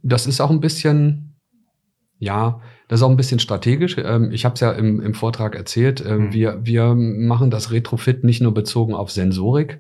Das 0.02 0.28
ist 0.28 0.40
auch 0.40 0.52
ein 0.52 0.62
bisschen, 0.62 1.36
ja, 2.20 2.62
das 2.94 3.00
ist 3.00 3.06
auch 3.06 3.10
ein 3.10 3.18
bisschen 3.18 3.40
strategisch. 3.40 3.98
Ähm, 3.98 4.30
ich 4.32 4.46
habe 4.46 4.54
es 4.54 4.62
ja 4.62 4.72
im, 4.72 5.02
im, 5.02 5.16
Vortrag 5.16 5.56
erzählt. 5.56 6.06
Ähm, 6.06 6.26
mhm. 6.26 6.34
Wir, 6.34 6.60
wir 6.62 6.94
machen 6.94 7.50
das 7.50 7.72
Retrofit 7.72 8.24
nicht 8.24 8.40
nur 8.40 8.54
bezogen 8.54 8.94
auf 8.94 9.10
Sensorik, 9.10 9.80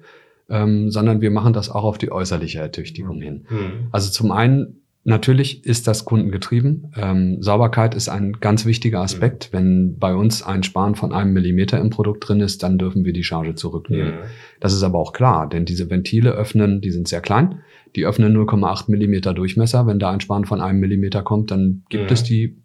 ähm, 0.49 0.89
sondern 0.89 1.21
wir 1.21 1.29
machen 1.29 1.53
das 1.53 1.69
auch 1.69 1.83
auf 1.83 1.99
die 1.99 2.11
äußerliche 2.11 2.57
Ertüchtigung 2.57 3.21
hin. 3.21 3.45
Mhm. 3.51 3.89
Also 3.91 4.09
zum 4.09 4.31
einen 4.31 4.79
Natürlich 5.05 5.65
ist 5.65 5.87
das 5.87 6.05
kundengetrieben. 6.05 6.93
Ähm, 6.95 7.41
Sauberkeit 7.41 7.93
ist 7.93 8.07
ein 8.07 8.37
ganz 8.39 8.65
wichtiger 8.65 9.01
Aspekt. 9.01 9.49
Mhm. 9.51 9.57
Wenn 9.57 9.97
bei 9.99 10.15
uns 10.15 10.43
ein 10.43 10.63
Sparen 10.63 10.95
von 10.95 11.11
einem 11.11 11.33
Millimeter 11.33 11.77
im 11.81 11.89
Produkt 11.89 12.27
drin 12.27 12.39
ist, 12.39 12.63
dann 12.63 12.77
dürfen 12.77 13.03
wir 13.03 13.11
die 13.11 13.25
Charge 13.25 13.55
zurücknehmen. 13.55 14.13
Mhm. 14.13 14.25
Das 14.61 14.73
ist 14.73 14.81
aber 14.81 14.99
auch 14.99 15.11
klar, 15.11 15.49
denn 15.49 15.65
diese 15.65 15.89
Ventile 15.89 16.31
öffnen, 16.31 16.79
die 16.79 16.91
sind 16.91 17.09
sehr 17.09 17.19
klein. 17.19 17.59
Die 17.97 18.05
öffnen 18.05 18.33
0,8 18.35 18.89
Millimeter 18.89 19.33
Durchmesser. 19.33 19.85
Wenn 19.87 19.99
da 19.99 20.09
ein 20.09 20.21
Sparen 20.21 20.45
von 20.45 20.61
einem 20.61 20.79
Millimeter 20.79 21.21
kommt, 21.21 21.51
dann 21.51 21.83
gibt 21.89 22.05
mhm. 22.05 22.13
es 22.13 22.23
die 22.23 22.62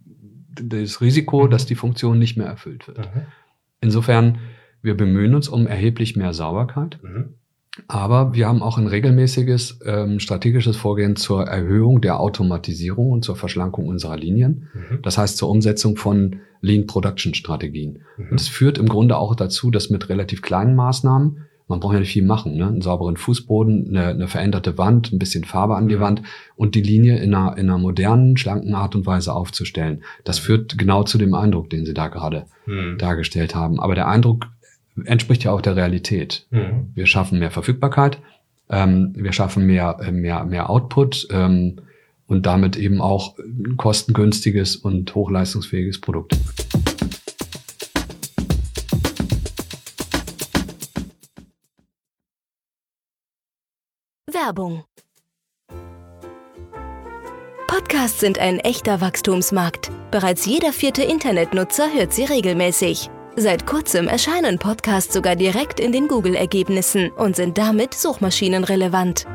das 0.62 1.00
Risiko, 1.00 1.46
mhm. 1.46 1.50
dass 1.50 1.66
die 1.66 1.74
Funktion 1.74 2.18
nicht 2.18 2.36
mehr 2.36 2.46
erfüllt 2.46 2.88
wird. 2.88 2.98
Mhm. 2.98 3.22
Insofern, 3.80 4.38
wir 4.82 4.96
bemühen 4.96 5.34
uns 5.34 5.48
um 5.48 5.66
erheblich 5.66 6.16
mehr 6.16 6.32
Sauberkeit. 6.32 6.98
Mhm. 7.02 7.34
Aber 7.86 8.34
wir 8.34 8.48
haben 8.48 8.62
auch 8.62 8.76
ein 8.76 8.88
regelmäßiges 8.88 9.80
ähm, 9.84 10.18
strategisches 10.18 10.76
Vorgehen 10.76 11.14
zur 11.14 11.46
Erhöhung 11.46 12.00
der 12.00 12.18
Automatisierung 12.18 13.10
und 13.10 13.24
zur 13.24 13.36
Verschlankung 13.36 13.86
unserer 13.86 14.16
Linien. 14.16 14.68
Mhm. 14.74 15.02
Das 15.02 15.16
heißt 15.16 15.36
zur 15.36 15.48
Umsetzung 15.48 15.96
von 15.96 16.40
Lean 16.60 16.86
Production 16.86 17.34
Strategien. 17.34 18.00
Mhm. 18.16 18.30
Und 18.30 18.40
es 18.40 18.48
führt 18.48 18.78
im 18.78 18.88
Grunde 18.88 19.16
auch 19.16 19.36
dazu, 19.36 19.70
dass 19.70 19.90
mit 19.90 20.08
relativ 20.08 20.42
kleinen 20.42 20.74
Maßnahmen 20.74 21.46
Man 21.68 21.80
braucht 21.80 21.94
ja 21.94 22.00
nicht 22.00 22.12
viel 22.12 22.24
machen, 22.24 22.56
ne? 22.56 22.66
Einen 22.66 22.80
sauberen 22.80 23.16
Fußboden, 23.16 23.88
eine, 23.88 24.06
eine 24.08 24.28
veränderte 24.28 24.78
Wand, 24.78 25.12
ein 25.12 25.18
bisschen 25.18 25.44
Farbe 25.44 25.76
an 25.76 25.88
die 25.88 25.96
mhm. 25.96 26.00
Wand 26.00 26.22
und 26.56 26.74
die 26.74 26.82
Linie 26.82 27.18
in 27.18 27.34
einer, 27.34 27.58
in 27.58 27.68
einer 27.68 27.78
modernen, 27.78 28.36
schlanken 28.38 28.74
Art 28.74 28.94
und 28.94 29.06
Weise 29.06 29.34
aufzustellen. 29.34 30.02
Das 30.24 30.38
führt 30.38 30.78
genau 30.78 31.02
zu 31.02 31.18
dem 31.18 31.34
Eindruck, 31.34 31.68
den 31.70 31.84
Sie 31.84 31.94
da 31.94 32.08
gerade 32.08 32.46
mhm. 32.66 32.96
dargestellt 32.98 33.54
haben. 33.54 33.80
Aber 33.80 33.94
der 33.94 34.08
Eindruck 34.08 34.46
entspricht 35.04 35.44
ja 35.44 35.52
auch 35.52 35.60
der 35.60 35.76
Realität. 35.76 36.46
Mhm. 36.50 36.88
Wir 36.94 37.06
schaffen 37.06 37.38
mehr 37.38 37.50
Verfügbarkeit, 37.50 38.18
ähm, 38.70 39.12
wir 39.14 39.32
schaffen 39.32 39.66
mehr, 39.66 39.98
mehr, 40.10 40.44
mehr 40.44 40.70
Output 40.70 41.28
ähm, 41.30 41.80
und 42.26 42.46
damit 42.46 42.76
eben 42.76 43.00
auch 43.00 43.36
kostengünstiges 43.76 44.76
und 44.76 45.14
hochleistungsfähiges 45.14 46.00
Produkt. 46.00 46.36
Werbung 54.48 54.82
Podcasts 57.66 58.18
sind 58.18 58.38
ein 58.38 58.60
echter 58.60 59.02
Wachstumsmarkt. 59.02 59.90
Bereits 60.10 60.46
jeder 60.46 60.72
vierte 60.72 61.02
Internetnutzer 61.02 61.92
hört 61.92 62.14
sie 62.14 62.24
regelmäßig. 62.24 63.10
Seit 63.36 63.66
kurzem 63.66 64.08
erscheinen 64.08 64.58
Podcasts 64.58 65.12
sogar 65.12 65.36
direkt 65.36 65.80
in 65.80 65.92
den 65.92 66.08
Google-Ergebnissen 66.08 67.10
und 67.10 67.36
sind 67.36 67.58
damit 67.58 67.92
suchmaschinenrelevant. 67.92 69.26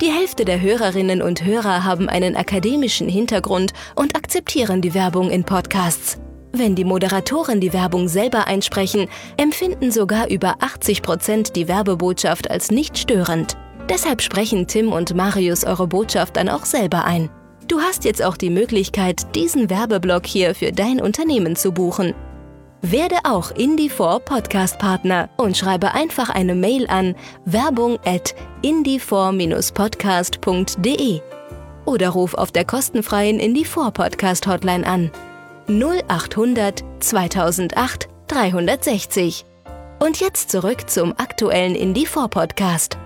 Die 0.00 0.10
Hälfte 0.10 0.46
der 0.46 0.62
Hörerinnen 0.62 1.20
und 1.20 1.44
Hörer 1.44 1.84
haben 1.84 2.08
einen 2.08 2.34
akademischen 2.34 3.10
Hintergrund 3.10 3.74
und 3.94 4.16
akzeptieren 4.16 4.80
die 4.80 4.94
Werbung 4.94 5.28
in 5.28 5.44
Podcasts. 5.44 6.18
Wenn 6.52 6.74
die 6.74 6.84
Moderatoren 6.84 7.60
die 7.60 7.74
Werbung 7.74 8.08
selber 8.08 8.46
einsprechen, 8.46 9.10
empfinden 9.36 9.90
sogar 9.90 10.30
über 10.30 10.54
80 10.60 11.02
Prozent 11.02 11.56
die 11.56 11.68
Werbebotschaft 11.68 12.50
als 12.50 12.70
nicht 12.70 12.96
störend. 12.96 13.58
Deshalb 13.88 14.20
sprechen 14.20 14.66
Tim 14.66 14.92
und 14.92 15.14
Marius 15.14 15.62
eure 15.64 15.86
Botschaft 15.86 16.36
dann 16.36 16.48
auch 16.48 16.64
selber 16.64 17.04
ein. 17.04 17.30
Du 17.68 17.80
hast 17.80 18.04
jetzt 18.04 18.20
auch 18.22 18.36
die 18.36 18.50
Möglichkeit, 18.50 19.34
diesen 19.34 19.70
Werbeblock 19.70 20.26
hier 20.26 20.54
für 20.54 20.70
dein 20.72 21.00
Unternehmen 21.00 21.56
zu 21.56 21.72
buchen. 21.72 22.14
Werde 22.82 23.16
auch 23.24 23.52
Indie4 23.52 24.18
Podcast 24.20 24.78
Partner 24.78 25.30
und 25.36 25.56
schreibe 25.56 25.94
einfach 25.94 26.28
eine 26.30 26.54
Mail 26.54 26.86
an 26.88 27.16
werbung 27.44 27.98
at 28.04 28.36
indie4-podcast.de 28.62 31.20
oder 31.86 32.10
ruf 32.10 32.34
auf 32.34 32.52
der 32.52 32.64
kostenfreien 32.64 33.40
Indie4 33.40 33.90
Podcast 33.90 34.46
Hotline 34.46 34.86
an 34.86 35.10
0800 35.68 36.84
2008 37.00 38.08
360. 38.28 39.44
Und 39.98 40.20
jetzt 40.20 40.50
zurück 40.50 40.90
zum 40.90 41.14
aktuellen 41.16 41.74
Indie4 41.74 42.28
Podcast. 42.28 42.98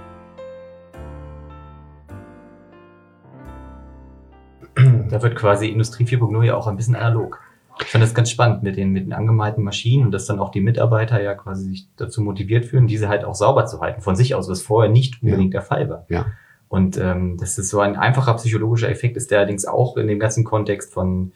Da 5.11 5.23
wird 5.23 5.37
quasi 5.37 5.67
Industrie 5.69 6.05
4.0 6.05 6.43
ja 6.45 6.57
auch 6.57 6.67
ein 6.67 6.77
bisschen 6.77 6.97
analog. 6.97 7.41
Ich 7.83 7.89
fand 7.89 8.05
das 8.05 8.15
ganz 8.15 8.31
spannend 8.31 8.63
mit 8.63 8.77
den, 8.77 8.91
mit 8.91 9.07
den 9.07 9.13
angemalten 9.13 9.65
Maschinen 9.65 10.05
und 10.05 10.13
dass 10.13 10.27
dann 10.27 10.39
auch 10.39 10.51
die 10.51 10.61
Mitarbeiter 10.61 11.23
ja 11.23 11.35
quasi 11.35 11.71
sich 11.71 11.89
dazu 11.97 12.21
motiviert 12.21 12.67
fühlen, 12.67 12.87
diese 12.87 13.09
halt 13.09 13.25
auch 13.25 13.35
sauber 13.35 13.67
zu 13.67 13.81
halten 13.81 14.03
von 14.03 14.17
sich 14.17 14.35
aus, 14.35 14.49
was 14.49 14.61
vorher 14.61 14.91
nicht 14.91 15.23
unbedingt 15.23 15.55
ja. 15.55 15.61
der 15.61 15.67
Fall 15.67 15.89
war. 15.89 16.05
Ja. 16.09 16.27
Und 16.69 16.99
ähm, 16.99 17.37
das 17.39 17.59
ist 17.59 17.71
so 17.71 17.81
ein 17.81 17.97
einfacher 17.97 18.35
psychologischer 18.35 18.91
Effekt, 18.91 19.17
ist 19.17 19.31
der 19.31 19.39
allerdings 19.39 19.65
auch 19.65 19.97
in 19.97 20.07
dem 20.07 20.19
ganzen 20.19 20.45
Kontext 20.45 20.93
von 20.93 21.33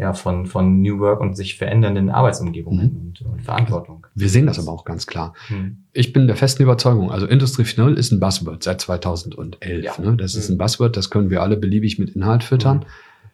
ja, 0.00 0.14
von, 0.14 0.46
von 0.46 0.80
New 0.80 0.98
Work 0.98 1.20
und 1.20 1.36
sich 1.36 1.58
verändernden 1.58 2.08
Arbeitsumgebungen 2.08 2.90
mhm. 2.90 3.00
und, 3.00 3.20
und, 3.20 3.42
Verantwortung. 3.42 4.06
Wir 4.14 4.30
sehen 4.30 4.46
das 4.46 4.58
aber 4.58 4.72
auch 4.72 4.86
ganz 4.86 5.06
klar. 5.06 5.34
Mhm. 5.50 5.84
Ich 5.92 6.14
bin 6.14 6.26
der 6.26 6.36
festen 6.36 6.62
Überzeugung, 6.62 7.10
also 7.10 7.26
Industrie 7.26 7.64
4.0 7.64 7.94
ist 7.96 8.10
ein 8.10 8.18
Buzzword 8.18 8.62
seit 8.62 8.80
2011. 8.80 9.84
Ja. 9.84 9.92
Ne? 10.00 10.16
Das 10.16 10.34
ist 10.34 10.48
mhm. 10.48 10.54
ein 10.54 10.58
Buzzword, 10.58 10.96
das 10.96 11.10
können 11.10 11.28
wir 11.28 11.42
alle 11.42 11.58
beliebig 11.58 11.98
mit 11.98 12.16
Inhalt 12.16 12.42
füttern. 12.42 12.86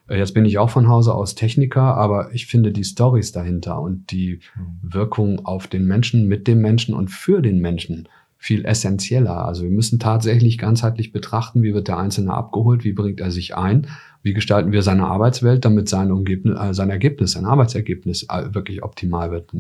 Äh, 0.08 0.18
jetzt 0.18 0.34
bin 0.34 0.44
ich 0.44 0.58
auch 0.58 0.70
von 0.70 0.88
Hause 0.88 1.14
aus 1.14 1.34
Techniker, 1.34 1.96
aber 1.96 2.32
ich 2.32 2.46
finde 2.46 2.72
die 2.72 2.84
Stories 2.84 3.32
dahinter 3.32 3.80
und 3.80 4.10
die 4.10 4.40
mhm. 4.54 4.92
Wirkung 4.92 5.44
auf 5.44 5.66
den 5.66 5.86
Menschen, 5.86 6.26
mit 6.26 6.46
dem 6.48 6.60
Menschen 6.60 6.94
und 6.94 7.10
für 7.10 7.42
den 7.42 7.60
Menschen 7.60 8.08
viel 8.38 8.64
essentieller. 8.64 9.44
Also 9.44 9.64
wir 9.64 9.70
müssen 9.70 9.98
tatsächlich 9.98 10.58
ganzheitlich 10.58 11.12
betrachten, 11.12 11.62
wie 11.62 11.74
wird 11.74 11.88
der 11.88 11.98
Einzelne 11.98 12.34
abgeholt, 12.34 12.84
wie 12.84 12.92
bringt 12.92 13.20
er 13.20 13.30
sich 13.30 13.56
ein, 13.56 13.88
wie 14.22 14.34
gestalten 14.34 14.72
wir 14.72 14.82
seine 14.82 15.06
Arbeitswelt, 15.06 15.64
damit 15.64 15.88
sein, 15.88 16.12
Umgebnis, 16.12 16.58
äh, 16.58 16.74
sein 16.74 16.90
Ergebnis, 16.90 17.32
sein 17.32 17.44
Arbeitsergebnis 17.44 18.24
äh, 18.24 18.54
wirklich 18.54 18.82
optimal 18.82 19.30
wird. 19.30 19.50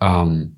Ähm, 0.00 0.56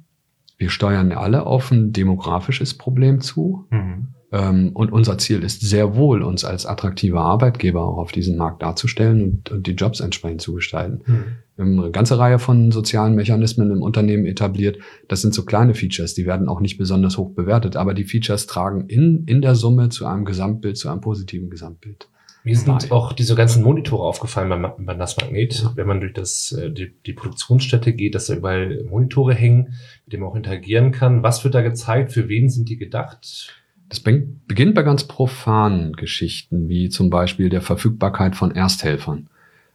wir 0.56 0.70
steuern 0.70 1.12
alle 1.12 1.44
auf 1.46 1.70
ein 1.70 1.92
demografisches 1.92 2.74
Problem 2.74 3.20
zu. 3.20 3.66
Mhm. 3.70 4.08
Ähm, 4.34 4.72
und 4.74 4.90
unser 4.90 5.16
Ziel 5.16 5.44
ist 5.44 5.60
sehr 5.60 5.94
wohl, 5.94 6.22
uns 6.22 6.44
als 6.44 6.66
attraktiver 6.66 7.20
Arbeitgeber 7.20 7.84
auch 7.86 7.98
auf 7.98 8.10
diesem 8.10 8.36
Markt 8.36 8.62
darzustellen 8.62 9.22
und, 9.22 9.50
und 9.52 9.66
die 9.68 9.74
Jobs 9.74 10.00
entsprechend 10.00 10.42
zu 10.42 10.54
gestalten. 10.54 11.02
Mhm. 11.06 11.24
Wir 11.54 11.64
haben 11.64 11.80
eine 11.80 11.90
ganze 11.92 12.18
Reihe 12.18 12.40
von 12.40 12.72
sozialen 12.72 13.14
Mechanismen 13.14 13.70
im 13.70 13.80
Unternehmen 13.80 14.26
etabliert. 14.26 14.78
Das 15.06 15.22
sind 15.22 15.34
so 15.34 15.44
kleine 15.44 15.74
Features, 15.74 16.14
die 16.14 16.26
werden 16.26 16.48
auch 16.48 16.58
nicht 16.58 16.78
besonders 16.78 17.16
hoch 17.16 17.30
bewertet, 17.30 17.76
aber 17.76 17.94
die 17.94 18.02
Features 18.02 18.46
tragen 18.46 18.88
in, 18.88 19.22
in 19.26 19.40
der 19.40 19.54
Summe 19.54 19.88
zu 19.90 20.04
einem 20.04 20.24
Gesamtbild, 20.24 20.76
zu 20.78 20.88
einem 20.88 21.00
positiven 21.00 21.48
Gesamtbild. 21.48 22.08
Mir 22.42 22.56
sind 22.56 22.90
auch 22.90 23.12
diese 23.12 23.36
ganzen 23.36 23.62
Monitore 23.62 24.02
aufgefallen 24.02 24.48
beim, 24.48 24.84
beim 24.84 24.98
Nassmagnet. 24.98 25.62
Ja. 25.62 25.72
Wenn 25.76 25.86
man 25.86 26.00
durch 26.00 26.12
das, 26.12 26.50
äh, 26.52 26.72
die, 26.72 26.92
die 27.06 27.12
Produktionsstätte 27.12 27.92
geht, 27.92 28.16
dass 28.16 28.26
da 28.26 28.34
überall 28.34 28.84
Monitore 28.90 29.32
hängen, 29.32 29.76
mit 30.04 30.12
dem 30.12 30.20
man 30.20 30.30
auch 30.30 30.36
interagieren 30.36 30.90
kann. 30.90 31.22
Was 31.22 31.42
wird 31.44 31.54
da 31.54 31.62
gezeigt? 31.62 32.12
Für 32.12 32.28
wen 32.28 32.50
sind 32.50 32.68
die 32.68 32.76
gedacht? 32.76 33.63
Das 33.94 34.00
beginnt 34.00 34.74
bei 34.74 34.82
ganz 34.82 35.04
profanen 35.04 35.92
Geschichten, 35.92 36.68
wie 36.68 36.88
zum 36.88 37.10
Beispiel 37.10 37.48
der 37.48 37.62
Verfügbarkeit 37.62 38.34
von 38.34 38.50
Ersthelfern. 38.50 39.28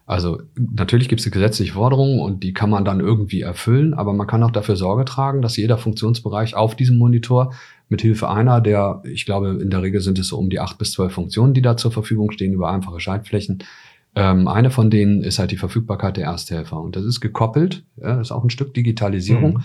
Also 0.06 0.42
natürlich 0.58 1.08
gibt 1.08 1.22
es 1.22 1.32
gesetzliche 1.32 1.72
Forderungen 1.72 2.20
und 2.20 2.44
die 2.44 2.52
kann 2.52 2.70
man 2.70 2.84
dann 2.84 3.00
irgendwie 3.00 3.40
erfüllen, 3.40 3.94
aber 3.94 4.12
man 4.12 4.28
kann 4.28 4.44
auch 4.44 4.52
dafür 4.52 4.76
Sorge 4.76 5.06
tragen, 5.06 5.42
dass 5.42 5.56
jeder 5.56 5.78
Funktionsbereich 5.78 6.54
auf 6.54 6.76
diesem 6.76 6.98
Monitor 6.98 7.54
mit 7.88 8.02
Hilfe 8.02 8.30
einer 8.30 8.60
der, 8.60 9.02
ich 9.06 9.26
glaube, 9.26 9.58
in 9.62 9.70
der 9.70 9.84
Regel 9.84 10.02
sind 10.02 10.20
es 10.20 10.28
so 10.28 10.38
um 10.38 10.50
die 10.50 10.60
acht 10.60 10.78
bis 10.78 10.92
zwölf 10.92 11.14
Funktionen, 11.14 11.54
die 11.54 11.62
da 11.62 11.78
zur 11.78 11.94
Verfügung 11.94 12.30
stehen 12.32 12.52
über 12.52 12.70
einfache 12.70 13.00
Schaltflächen. 13.00 13.60
Ähm, 14.16 14.50
eine 14.50 14.70
von 14.70 14.90
denen 14.90 15.24
ist 15.24 15.40
halt 15.40 15.52
die 15.52 15.58
Verfügbarkeit 15.58 16.18
der 16.18 16.26
Ersthelfer 16.26 16.82
und 16.82 16.98
das 16.98 17.06
ist 17.06 17.22
gekoppelt, 17.22 17.86
ja, 17.96 18.20
ist 18.20 18.34
auch 18.34 18.44
ein 18.44 18.50
Stück 18.50 18.74
Digitalisierung 18.74 19.54
mhm. 19.54 19.64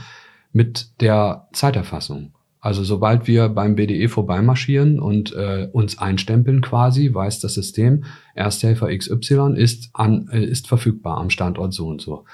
mit 0.52 1.00
der 1.00 1.48
Zeiterfassung. 1.52 2.30
Also 2.64 2.82
sobald 2.82 3.26
wir 3.26 3.50
beim 3.50 3.74
BDE 3.74 4.08
vorbeimarschieren 4.08 4.98
und 4.98 5.34
äh, 5.34 5.68
uns 5.70 5.98
einstempeln 5.98 6.62
quasi, 6.62 7.12
weiß 7.12 7.40
das 7.40 7.52
System, 7.52 8.04
Ersthelfer 8.34 8.88
XY 8.88 9.52
ist, 9.54 9.90
an, 9.92 10.30
äh, 10.32 10.42
ist 10.42 10.66
verfügbar 10.66 11.18
am 11.18 11.28
Standort 11.28 11.74
so 11.74 11.86
und 11.88 12.00
so. 12.00 12.24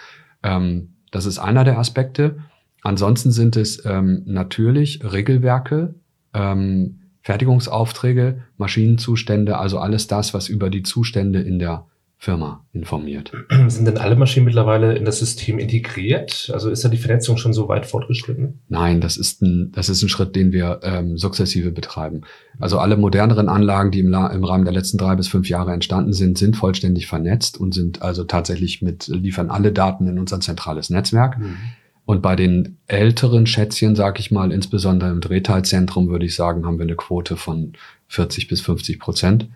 Ähm, 0.44 0.90
das 1.10 1.26
ist 1.26 1.40
einer 1.40 1.64
der 1.64 1.80
Aspekte. 1.80 2.38
Ansonsten 2.82 3.32
sind 3.32 3.56
es 3.56 3.84
ähm, 3.84 4.22
natürlich 4.25 5.00
Regelwerke, 5.02 5.96
ähm, 6.32 7.00
Fertigungsaufträge, 7.22 8.44
Maschinenzustände, 8.56 9.58
also 9.58 9.80
alles 9.80 10.06
das, 10.06 10.32
was 10.32 10.49
über 10.49 10.70
die 10.70 10.84
Zustände 10.84 11.40
in 11.40 11.58
der 11.58 11.87
Firma 12.22 12.66
informiert. 12.74 13.32
Sind 13.68 13.86
denn 13.86 13.96
alle 13.96 14.14
Maschinen 14.14 14.44
mittlerweile 14.44 14.94
in 14.94 15.06
das 15.06 15.20
System 15.20 15.58
integriert? 15.58 16.50
Also 16.52 16.68
ist 16.68 16.84
da 16.84 16.90
die 16.90 16.98
Vernetzung 16.98 17.38
schon 17.38 17.54
so 17.54 17.66
weit 17.66 17.86
fortgeschritten? 17.86 18.60
Nein, 18.68 19.00
das 19.00 19.16
ist 19.16 19.40
ein, 19.40 19.72
das 19.72 19.88
ist 19.88 20.02
ein 20.02 20.10
Schritt, 20.10 20.36
den 20.36 20.52
wir 20.52 20.80
ähm, 20.82 21.16
sukzessive 21.16 21.72
betreiben. 21.72 22.20
Also 22.58 22.78
alle 22.78 22.98
moderneren 22.98 23.48
Anlagen, 23.48 23.90
die 23.90 24.00
im, 24.00 24.12
im 24.12 24.44
Rahmen 24.44 24.64
der 24.64 24.74
letzten 24.74 24.98
drei 24.98 25.16
bis 25.16 25.28
fünf 25.28 25.48
Jahre 25.48 25.72
entstanden 25.72 26.12
sind, 26.12 26.36
sind 26.36 26.58
vollständig 26.58 27.06
vernetzt 27.06 27.58
und 27.58 27.72
sind 27.72 28.02
also 28.02 28.24
tatsächlich 28.24 28.82
mit, 28.82 29.06
liefern 29.08 29.48
alle 29.48 29.72
Daten 29.72 30.06
in 30.06 30.18
unser 30.18 30.40
zentrales 30.40 30.90
Netzwerk. 30.90 31.38
Mhm. 31.38 31.56
Und 32.04 32.20
bei 32.20 32.36
den 32.36 32.76
älteren 32.86 33.46
Schätzchen, 33.46 33.96
sage 33.96 34.20
ich 34.20 34.30
mal, 34.30 34.52
insbesondere 34.52 35.10
im 35.10 35.22
Drehteilzentrum, 35.22 36.10
würde 36.10 36.26
ich 36.26 36.34
sagen, 36.34 36.66
haben 36.66 36.78
wir 36.78 36.84
eine 36.84 36.96
Quote 36.96 37.38
von 37.38 37.72
40 38.08 38.46
bis 38.46 38.60
50 38.60 39.00
Prozent 39.00 39.48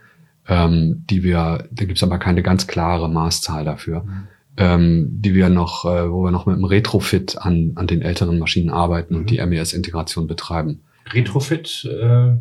ähm, 0.49 1.05
die 1.09 1.23
wir, 1.23 1.69
da 1.71 1.85
gibt's 1.85 2.03
aber 2.03 2.19
keine 2.19 2.43
ganz 2.43 2.67
klare 2.67 3.09
Maßzahl 3.09 3.65
dafür, 3.65 4.03
mhm. 4.03 4.29
ähm, 4.57 5.09
die 5.11 5.35
wir 5.35 5.49
noch, 5.49 5.85
äh, 5.85 6.11
wo 6.11 6.25
wir 6.25 6.31
noch 6.31 6.47
mit 6.47 6.57
dem 6.57 6.65
Retrofit 6.65 7.39
an, 7.39 7.73
an 7.77 7.87
den 7.87 8.03
älteren 8.03 8.39
Maschinen 8.39 8.71
arbeiten 8.71 9.15
mhm. 9.15 9.21
und 9.21 9.31
die 9.31 9.45
MES-Integration 9.45 10.27
betreiben. 10.27 10.81
Retrofit, 11.13 11.85
äh, 11.85 12.37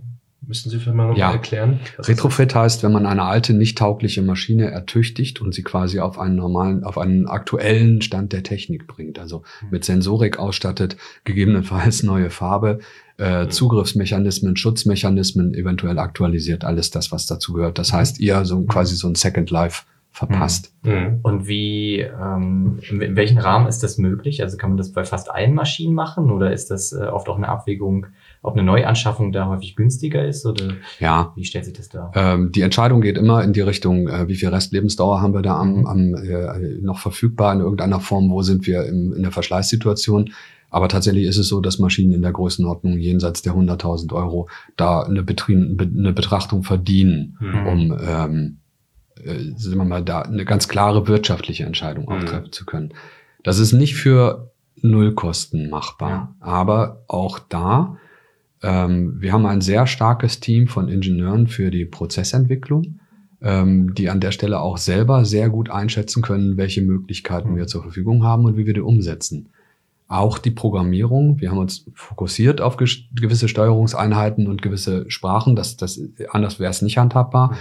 müssen 0.47 0.69
Sie 0.69 0.79
für 0.79 0.93
mal 0.93 1.07
noch 1.07 1.17
ja. 1.17 1.31
erklären? 1.31 1.79
Retrofit 1.99 2.53
heißt, 2.55 2.83
wenn 2.83 2.91
man 2.91 3.05
eine 3.05 3.23
alte, 3.23 3.53
nicht 3.53 3.77
taugliche 3.77 4.21
Maschine 4.21 4.71
ertüchtigt 4.71 5.41
und 5.41 5.53
sie 5.53 5.63
quasi 5.63 5.99
auf 5.99 6.19
einen 6.19 6.35
normalen, 6.35 6.83
auf 6.83 6.97
einen 6.97 7.27
aktuellen 7.27 8.01
Stand 8.01 8.33
der 8.33 8.43
Technik 8.43 8.87
bringt. 8.87 9.19
Also 9.19 9.43
mhm. 9.61 9.67
mit 9.71 9.85
Sensorik 9.85 10.39
ausstattet, 10.39 10.97
gegebenenfalls 11.23 12.03
neue 12.03 12.29
Farbe, 12.29 12.79
äh, 13.17 13.47
Zugriffsmechanismen, 13.47 14.55
Schutzmechanismen 14.55 15.53
eventuell 15.53 15.99
aktualisiert, 15.99 16.63
alles 16.63 16.91
das, 16.91 17.11
was 17.11 17.25
dazu 17.25 17.53
gehört. 17.53 17.77
Das 17.79 17.93
heißt, 17.93 18.19
ihr 18.19 18.43
so 18.45 18.61
quasi 18.63 18.95
so 18.95 19.07
ein 19.07 19.15
Second 19.15 19.49
Life 19.51 19.83
verpasst. 20.11 20.73
Mhm. 20.83 20.91
mhm. 20.91 21.19
Und 21.23 21.47
wie, 21.47 21.99
ähm, 21.99 22.79
in 22.89 23.15
welchem 23.15 23.39
Rahmen 23.39 23.67
ist 23.67 23.81
das 23.81 23.97
möglich? 23.97 24.43
Also 24.43 24.57
kann 24.57 24.69
man 24.69 24.77
das 24.77 24.91
bei 24.91 25.03
fast 25.03 25.31
allen 25.31 25.55
Maschinen 25.55 25.95
machen 25.95 26.31
oder 26.31 26.53
ist 26.53 26.69
das 26.69 26.93
äh, 26.93 27.05
oft 27.05 27.27
auch 27.29 27.37
eine 27.37 27.49
Abwägung 27.49 28.07
ob 28.43 28.53
eine 28.53 28.63
Neuanschaffung 28.63 29.31
da 29.31 29.47
häufig 29.47 29.75
günstiger 29.75 30.25
ist 30.27 30.45
oder 30.45 30.73
ja. 30.99 31.31
wie 31.35 31.45
stellt 31.45 31.63
sich 31.63 31.73
das 31.73 31.87
dar? 31.87 32.11
Ähm, 32.13 32.51
die 32.51 32.61
Entscheidung 32.61 33.01
geht 33.01 33.17
immer 33.17 33.41
in 33.41 33.53
die 33.53 33.61
Richtung, 33.61 34.09
äh, 34.09 34.27
wie 34.27 34.35
viel 34.35 34.49
Restlebensdauer 34.49 35.21
haben 35.21 35.33
wir 35.33 35.41
da 35.41 35.57
am, 35.57 35.87
am 35.87 36.13
äh, 36.13 36.81
noch 36.81 36.99
verfügbar 36.99 37.53
in 37.53 37.61
irgendeiner 37.61 38.01
Form, 38.01 38.29
wo 38.29 38.41
sind 38.41 38.67
wir 38.67 38.85
im, 38.85 39.13
in 39.13 39.23
der 39.23 39.31
Verschleißsituation. 39.31 40.31
Aber 40.69 40.89
tatsächlich 40.89 41.25
ist 41.25 41.37
es 41.37 41.47
so, 41.47 41.61
dass 41.61 41.79
Maschinen 41.79 42.11
in 42.11 42.21
der 42.21 42.33
Größenordnung 42.33 42.97
jenseits 42.97 43.43
der 43.43 43.53
100.000 43.53 44.11
Euro 44.13 44.49
da 44.75 45.03
eine, 45.03 45.23
Betrie 45.23 45.55
eine 45.55 46.11
Betrachtung 46.11 46.63
verdienen, 46.63 47.37
mhm. 47.39 47.67
um 47.67 47.99
ähm, 48.05 48.57
äh, 49.23 49.53
sagen 49.55 49.77
wir 49.77 49.85
mal, 49.85 50.03
da 50.03 50.23
eine 50.23 50.43
ganz 50.43 50.67
klare 50.67 51.07
wirtschaftliche 51.07 51.63
Entscheidung 51.63 52.09
auch 52.09 52.19
mhm. 52.19 52.25
treffen 52.25 52.51
zu 52.51 52.65
können. 52.65 52.93
Das 53.43 53.59
ist 53.59 53.71
nicht 53.71 53.95
für 53.95 54.51
Nullkosten 54.81 55.69
machbar, 55.69 56.09
ja. 56.09 56.35
aber 56.41 57.05
auch 57.07 57.39
da 57.39 57.97
ähm, 58.63 59.21
wir 59.21 59.33
haben 59.33 59.45
ein 59.45 59.61
sehr 59.61 59.85
starkes 59.85 60.39
Team 60.39 60.67
von 60.67 60.87
Ingenieuren 60.87 61.47
für 61.47 61.69
die 61.69 61.85
Prozessentwicklung, 61.85 62.99
ähm, 63.41 63.93
die 63.93 64.09
an 64.09 64.21
der 64.21 64.31
Stelle 64.31 64.61
auch 64.61 64.77
selber 64.77 65.25
sehr 65.25 65.49
gut 65.49 65.69
einschätzen 65.69 66.23
können, 66.23 66.55
welche 66.55 66.81
Möglichkeiten 66.81 67.51
mhm. 67.51 67.57
wir 67.57 67.67
zur 67.67 67.83
Verfügung 67.83 68.23
haben 68.23 68.45
und 68.45 68.55
wie 68.55 68.65
wir 68.65 68.73
die 68.73 68.81
umsetzen. 68.81 69.49
Auch 70.07 70.37
die 70.37 70.51
Programmierung. 70.51 71.41
Wir 71.41 71.51
haben 71.51 71.57
uns 71.57 71.85
fokussiert 71.93 72.61
auf 72.61 72.77
gewisse 72.77 73.47
Steuerungseinheiten 73.47 74.47
und 74.47 74.61
gewisse 74.61 75.09
Sprachen. 75.09 75.55
Das, 75.55 75.75
das, 75.75 75.99
anders 76.29 76.59
wäre 76.59 76.71
es 76.71 76.81
nicht 76.81 76.97
handhabbar. 76.97 77.51
Mhm. 77.51 77.57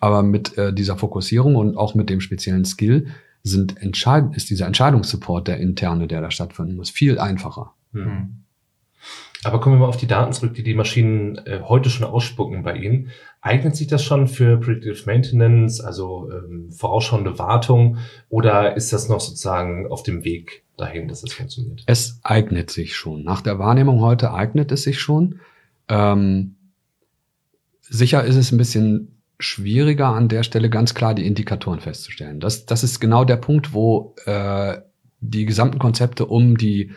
Aber 0.00 0.22
mit 0.22 0.58
äh, 0.58 0.72
dieser 0.72 0.96
Fokussierung 0.96 1.56
und 1.56 1.76
auch 1.76 1.94
mit 1.94 2.10
dem 2.10 2.20
speziellen 2.20 2.64
Skill 2.64 3.08
sind 3.42 3.80
entscheidend, 3.80 4.36
ist 4.36 4.50
dieser 4.50 4.66
Entscheidungssupport 4.66 5.46
der 5.46 5.58
interne, 5.58 6.08
der 6.08 6.20
da 6.20 6.30
stattfinden 6.30 6.74
muss, 6.74 6.90
viel 6.90 7.18
einfacher. 7.18 7.74
Mhm. 7.92 8.39
Aber 9.42 9.60
kommen 9.60 9.76
wir 9.76 9.80
mal 9.80 9.88
auf 9.88 9.96
die 9.96 10.06
Daten 10.06 10.32
zurück, 10.32 10.54
die 10.54 10.62
die 10.62 10.74
Maschinen 10.74 11.38
äh, 11.46 11.60
heute 11.64 11.88
schon 11.88 12.06
ausspucken 12.06 12.62
bei 12.62 12.76
Ihnen. 12.76 13.10
Eignet 13.40 13.74
sich 13.74 13.86
das 13.86 14.04
schon 14.04 14.28
für 14.28 14.58
Predictive 14.58 15.02
Maintenance, 15.06 15.80
also 15.80 16.30
ähm, 16.30 16.70
vorausschauende 16.70 17.38
Wartung, 17.38 17.96
oder 18.28 18.76
ist 18.76 18.92
das 18.92 19.08
noch 19.08 19.20
sozusagen 19.20 19.86
auf 19.86 20.02
dem 20.02 20.24
Weg 20.24 20.64
dahin, 20.76 21.08
dass 21.08 21.22
es 21.22 21.32
funktioniert? 21.32 21.82
Es 21.86 22.20
eignet 22.22 22.70
sich 22.70 22.94
schon. 22.94 23.24
Nach 23.24 23.40
der 23.40 23.58
Wahrnehmung 23.58 24.00
heute 24.00 24.34
eignet 24.34 24.72
es 24.72 24.82
sich 24.82 25.00
schon. 25.00 25.40
Ähm, 25.88 26.56
sicher 27.80 28.24
ist 28.24 28.36
es 28.36 28.52
ein 28.52 28.58
bisschen 28.58 29.22
schwieriger 29.38 30.08
an 30.08 30.28
der 30.28 30.42
Stelle 30.42 30.68
ganz 30.68 30.94
klar 30.94 31.14
die 31.14 31.26
Indikatoren 31.26 31.80
festzustellen. 31.80 32.40
Das, 32.40 32.66
das 32.66 32.84
ist 32.84 33.00
genau 33.00 33.24
der 33.24 33.36
Punkt, 33.36 33.72
wo 33.72 34.14
äh, 34.26 34.78
die 35.20 35.46
gesamten 35.46 35.78
Konzepte 35.78 36.26
um 36.26 36.58
die 36.58 36.92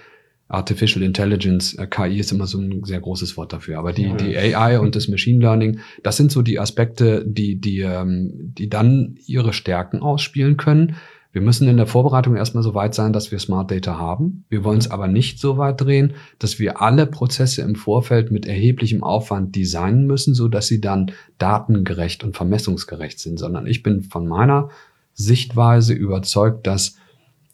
Artificial 0.53 1.03
Intelligence, 1.03 1.73
äh, 1.73 1.87
KI 1.87 2.19
ist 2.19 2.31
immer 2.31 2.45
so 2.45 2.59
ein 2.59 2.83
sehr 2.83 2.99
großes 2.99 3.37
Wort 3.37 3.53
dafür, 3.53 3.79
aber 3.79 3.91
die, 3.91 4.13
die 4.15 4.37
AI 4.37 4.79
und 4.79 4.95
das 4.95 5.07
Machine 5.07 5.39
Learning, 5.39 5.79
das 6.03 6.17
sind 6.17 6.31
so 6.31 6.41
die 6.41 6.59
Aspekte, 6.59 7.25
die, 7.25 7.59
die, 7.59 7.79
ähm, 7.79 8.53
die 8.57 8.69
dann 8.69 9.17
ihre 9.25 9.53
Stärken 9.53 10.01
ausspielen 10.01 10.57
können. 10.57 10.95
Wir 11.31 11.41
müssen 11.41 11.67
in 11.67 11.77
der 11.77 11.87
Vorbereitung 11.87 12.35
erstmal 12.35 12.61
so 12.61 12.75
weit 12.75 12.93
sein, 12.93 13.11
dass 13.11 13.31
wir 13.31 13.39
Smart 13.39 13.71
Data 13.71 13.97
haben. 13.97 14.45
Wir 14.49 14.63
wollen 14.63 14.77
es 14.77 14.91
aber 14.91 15.07
nicht 15.07 15.39
so 15.39 15.57
weit 15.57 15.81
drehen, 15.81 16.13
dass 16.37 16.59
wir 16.59 16.79
alle 16.79 17.07
Prozesse 17.07 17.63
im 17.63 17.73
Vorfeld 17.73 18.31
mit 18.31 18.45
erheblichem 18.45 19.03
Aufwand 19.03 19.55
designen 19.55 20.05
müssen, 20.05 20.35
so 20.35 20.47
dass 20.47 20.67
sie 20.67 20.79
dann 20.79 21.11
datengerecht 21.39 22.23
und 22.23 22.37
vermessungsgerecht 22.37 23.19
sind, 23.19 23.39
sondern 23.39 23.65
ich 23.65 23.81
bin 23.81 24.03
von 24.03 24.27
meiner 24.27 24.69
Sichtweise 25.15 25.93
überzeugt, 25.93 26.67
dass 26.67 26.97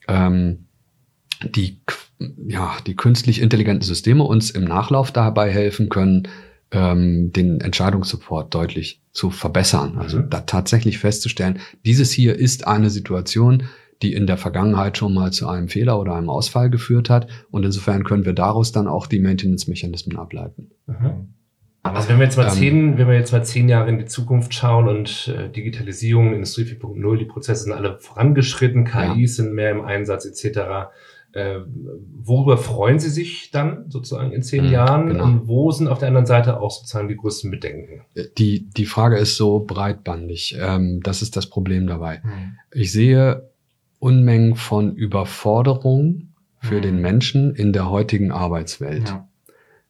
ähm, 0.10 0.66
die 1.56 1.80
ja, 2.20 2.78
die 2.86 2.96
künstlich 2.96 3.42
intelligenten 3.42 3.84
Systeme 3.84 4.24
uns 4.24 4.52
im 4.52 4.66
Nachlauf 4.66 5.12
dabei 5.12 5.50
helfen 5.50 5.90
können, 5.90 6.28
ähm, 6.72 7.32
den 7.32 7.62
Entscheidungssupport 7.62 8.54
deutlich 8.54 9.02
zu 9.12 9.30
verbessern. 9.30 9.98
Also 9.98 10.20
mhm. 10.20 10.30
da 10.30 10.42
tatsächlich 10.42 11.00
festzustellen, 11.00 11.60
dieses 11.86 12.12
hier 12.12 12.36
ist 12.36 12.68
eine 12.68 12.90
Situation, 12.90 13.64
die 14.02 14.14
in 14.14 14.28
der 14.28 14.38
Vergangenheit 14.38 14.98
schon 14.98 15.14
mal 15.14 15.32
zu 15.32 15.48
einem 15.48 15.68
Fehler 15.68 16.00
oder 16.00 16.16
einem 16.16 16.30
Ausfall 16.30 16.70
geführt 16.70 17.10
hat. 17.10 17.28
Und 17.52 17.66
insofern 17.66 18.04
können 18.04 18.26
wir 18.26 18.34
daraus 18.34 18.72
dann 18.72 18.88
auch 18.88 19.08
die 19.08 19.20
Maintenance-Mechanismen 19.20 20.18
ableiten. 20.18 20.72
Mhm. 20.88 21.34
Also 21.82 22.10
wenn 22.10 22.20
wir 22.20 22.26
jetzt 22.26 22.38
mal 22.38 22.48
ähm, 22.48 22.54
zehn, 22.54 22.98
wenn 22.98 23.08
wir 23.08 23.16
jetzt 23.16 23.32
mal 23.32 23.44
zehn 23.44 23.70
Jahre 23.70 23.90
in 23.90 23.98
die 23.98 24.06
Zukunft 24.06 24.54
schauen 24.54 24.88
und 24.88 25.34
äh, 25.36 25.50
Digitalisierung, 25.50 26.34
Industrie 26.34 26.64
4.0, 26.64 27.18
die 27.18 27.26
Prozesse 27.26 27.64
sind 27.64 27.74
alle 27.74 27.98
vorangeschritten, 28.00 28.84
KIs 28.84 29.38
ja. 29.38 29.44
sind 29.44 29.54
mehr 29.54 29.72
im 29.72 29.82
Einsatz 29.82 30.26
etc. 30.26 30.92
Äh, 31.32 31.60
worüber 32.24 32.58
freuen 32.58 33.00
Sie 33.00 33.10
sich 33.10 33.52
dann 33.52 33.86
sozusagen 33.90 34.32
in 34.32 34.42
zehn 34.42 34.66
mhm, 34.66 34.72
Jahren? 34.72 35.08
Genau. 35.10 35.24
Und 35.26 35.48
wo 35.48 35.72
sind 35.72 35.88
auf 35.88 36.00
der 36.00 36.08
anderen 36.08 36.26
Seite 36.26 36.60
auch 36.60 36.72
sozusagen 36.72 37.08
die 37.08 37.16
größten 37.16 37.52
Bedenken? 37.52 38.02
Äh, 38.16 38.26
die, 38.38 38.68
die 38.70 38.86
Frage 38.86 39.18
ist 39.18 39.38
so 39.38 39.60
breitbandig. 39.60 40.58
Ähm, 40.60 41.02
das 41.04 41.22
ist 41.22 41.36
das 41.38 41.48
Problem 41.48 41.86
dabei. 41.88 42.22
Mhm. 42.24 42.58
Ich 42.74 42.92
sehe 42.92 43.50
Unmengen 44.00 44.56
von 44.56 44.96
Überforderung 44.96 46.30
für 46.62 46.78
mhm. 46.78 46.82
den 46.82 47.02
Menschen 47.02 47.56
in 47.56 47.74
der 47.74 47.90
heutigen 47.90 48.32
Arbeitswelt. 48.32 49.10
Ja. 49.10 49.29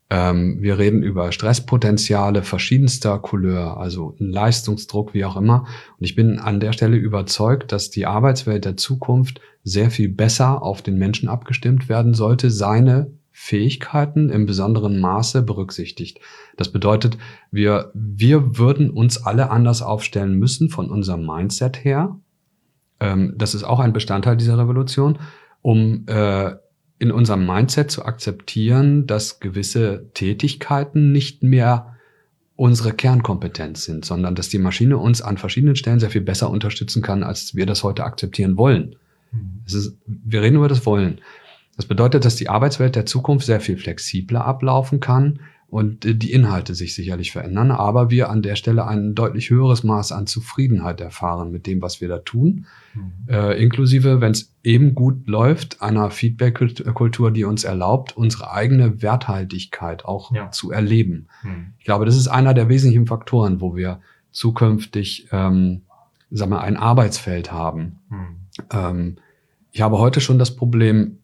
Ähm, 0.10 0.58
wir 0.62 0.80
reden 0.80 1.04
über 1.04 1.32
Stresspotenziale 1.32 2.42
verschiedenster 2.42 3.20
Couleur, 3.20 3.78
also 3.78 4.16
Leistungsdruck, 4.18 5.14
wie 5.14 5.26
auch 5.26 5.38
immer. 5.38 5.66
Und 6.00 6.06
ich 6.06 6.16
bin 6.16 6.40
an 6.40 6.60
der 6.60 6.74
Stelle 6.74 6.98
überzeugt, 6.98 7.72
dass 7.72 7.92
die 7.92 8.08
Arbeitswelt 8.08 8.66
der 8.66 8.76
Zukunft 8.76 9.40
sehr 9.64 9.92
viel 9.92 10.10
besser 10.10 10.64
auf 10.64 10.82
den 10.82 10.98
Menschen 10.98 11.30
abgestimmt 11.30 11.90
werden 11.90 12.14
sollte, 12.16 12.50
seine 12.50 13.12
Fähigkeiten 13.32 14.30
im 14.30 14.46
besonderen 14.46 15.00
Maße 15.00 15.44
berücksichtigt. 15.44 16.20
Das 16.58 16.72
bedeutet, 16.72 17.18
wir, 17.52 17.92
wir 17.94 18.58
würden 18.58 18.90
uns 18.90 19.24
alle 19.24 19.50
anders 19.52 19.82
aufstellen 19.82 20.38
müssen 20.40 20.70
von 20.70 20.90
unserem 20.90 21.26
Mindset 21.26 21.86
her. 21.86 22.20
Ähm, 23.00 23.36
das 23.38 23.54
ist 23.54 23.64
auch 23.64 23.80
ein 23.80 23.94
Bestandteil 23.94 24.36
dieser 24.38 24.58
Revolution, 24.58 25.20
um 25.62 26.06
äh, 26.08 26.56
in 27.00 27.12
unserem 27.12 27.46
Mindset 27.46 27.90
zu 27.90 28.06
akzeptieren, 28.06 29.08
dass 29.08 29.40
gewisse 29.40 30.06
Tätigkeiten 30.14 31.12
nicht 31.12 31.44
mehr 31.44 31.96
unsere 32.58 32.92
Kernkompetenz 32.92 33.86
sind, 33.86 34.04
sondern 34.04 34.36
dass 34.36 34.50
die 34.50 34.60
Maschine 34.60 34.98
uns 34.98 35.22
an 35.22 35.38
verschiedenen 35.38 35.78
Stellen 35.78 36.02
sehr 36.02 36.10
viel 36.10 36.22
besser 36.22 36.50
unterstützen 36.50 37.02
kann, 37.02 37.24
als 37.24 37.56
wir 37.56 37.66
das 37.66 37.84
heute 37.84 38.04
akzeptieren 38.04 38.58
wollen. 38.58 38.98
Mhm. 39.32 39.62
Ist, 39.66 39.96
wir 40.06 40.42
reden 40.42 40.58
über 40.58 40.68
das 40.68 40.86
Wollen. 40.86 41.22
Das 41.78 41.86
bedeutet, 41.86 42.26
dass 42.26 42.36
die 42.36 42.50
Arbeitswelt 42.50 42.98
der 42.98 43.06
Zukunft 43.06 43.46
sehr 43.46 43.62
viel 43.62 43.78
flexibler 43.78 44.44
ablaufen 44.44 45.00
kann, 45.00 45.40
und 45.70 46.06
äh, 46.06 46.16
die 46.16 46.32
Inhalte 46.32 46.76
sich 46.76 46.96
sicherlich 46.96 47.32
verändern, 47.32 47.72
aber 47.72 48.10
wir 48.10 48.30
an 48.30 48.42
der 48.42 48.56
Stelle 48.56 48.88
ein 48.88 49.16
deutlich 49.16 49.50
höheres 49.50 49.84
Maß 49.84 50.12
an 50.12 50.28
Zufriedenheit 50.28 51.02
erfahren 51.02 51.52
mit 51.52 51.68
dem, 51.68 51.82
was 51.82 52.02
wir 52.02 52.08
da 52.08 52.20
tun, 52.20 52.66
mhm. 52.94 53.12
äh, 53.28 53.62
inklusive, 53.62 54.22
wenn 54.22 54.32
es 54.32 54.54
eben 54.64 54.96
gut 54.96 55.28
läuft, 55.28 55.82
einer 55.82 56.10
Feedback-Kultur, 56.10 57.32
die 57.32 57.44
uns 57.44 57.64
erlaubt, 57.64 58.18
unsere 58.18 58.52
eigene 58.52 59.02
Werthaltigkeit 59.02 60.06
auch 60.06 60.34
ja. 60.34 60.52
zu 60.52 60.72
erleben. 60.72 61.28
Mhm. 61.44 61.74
Ich 61.78 61.86
glaube, 61.86 62.06
das 62.06 62.16
ist 62.16 62.28
einer 62.28 62.54
der 62.54 62.70
wesentlichen 62.70 63.08
Faktoren, 63.08 63.62
wo 63.62 63.76
wir 63.76 64.02
zukünftig, 64.32 65.28
ähm, 65.32 65.82
sagen 66.32 66.52
wir, 66.52 66.62
ein 66.62 66.78
Arbeitsfeld 66.78 67.52
haben. 67.52 68.00
Mhm. 68.10 68.36
Ähm, 68.72 69.16
ich 69.72 69.82
habe 69.82 70.00
heute 70.00 70.20
schon 70.20 70.40
das 70.40 70.56
Problem, 70.56 71.20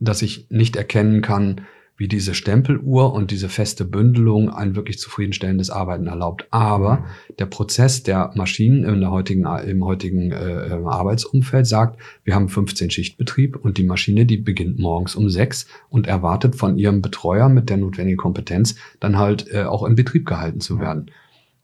dass 0.00 0.22
ich 0.22 0.46
nicht 0.50 0.76
erkennen 0.76 1.20
kann, 1.20 1.62
wie 1.96 2.08
diese 2.08 2.34
Stempeluhr 2.34 3.12
und 3.12 3.30
diese 3.30 3.48
feste 3.48 3.84
Bündelung 3.84 4.50
ein 4.50 4.74
wirklich 4.74 4.98
zufriedenstellendes 4.98 5.70
Arbeiten 5.70 6.06
erlaubt. 6.08 6.46
Aber 6.50 6.96
mhm. 6.96 7.04
der 7.38 7.46
Prozess 7.46 8.02
der 8.02 8.32
Maschinen 8.34 8.84
in 8.84 9.00
der 9.00 9.10
heutigen, 9.10 9.46
im 9.66 9.84
heutigen 9.84 10.32
äh, 10.32 10.80
Arbeitsumfeld 10.84 11.66
sagt, 11.66 12.00
wir 12.24 12.34
haben 12.34 12.48
15 12.48 12.90
Schichtbetrieb 12.90 13.56
und 13.56 13.78
die 13.78 13.84
Maschine, 13.84 14.26
die 14.26 14.38
beginnt 14.38 14.78
morgens 14.78 15.14
um 15.14 15.28
sechs 15.30 15.66
und 15.88 16.06
erwartet 16.06 16.56
von 16.56 16.76
ihrem 16.76 17.00
Betreuer 17.00 17.48
mit 17.48 17.70
der 17.70 17.76
notwendigen 17.76 18.18
Kompetenz 18.18 18.74
dann 18.98 19.16
halt 19.16 19.52
äh, 19.52 19.62
auch 19.62 19.84
in 19.84 19.94
Betrieb 19.94 20.26
gehalten 20.26 20.60
zu 20.60 20.80
werden. 20.80 21.10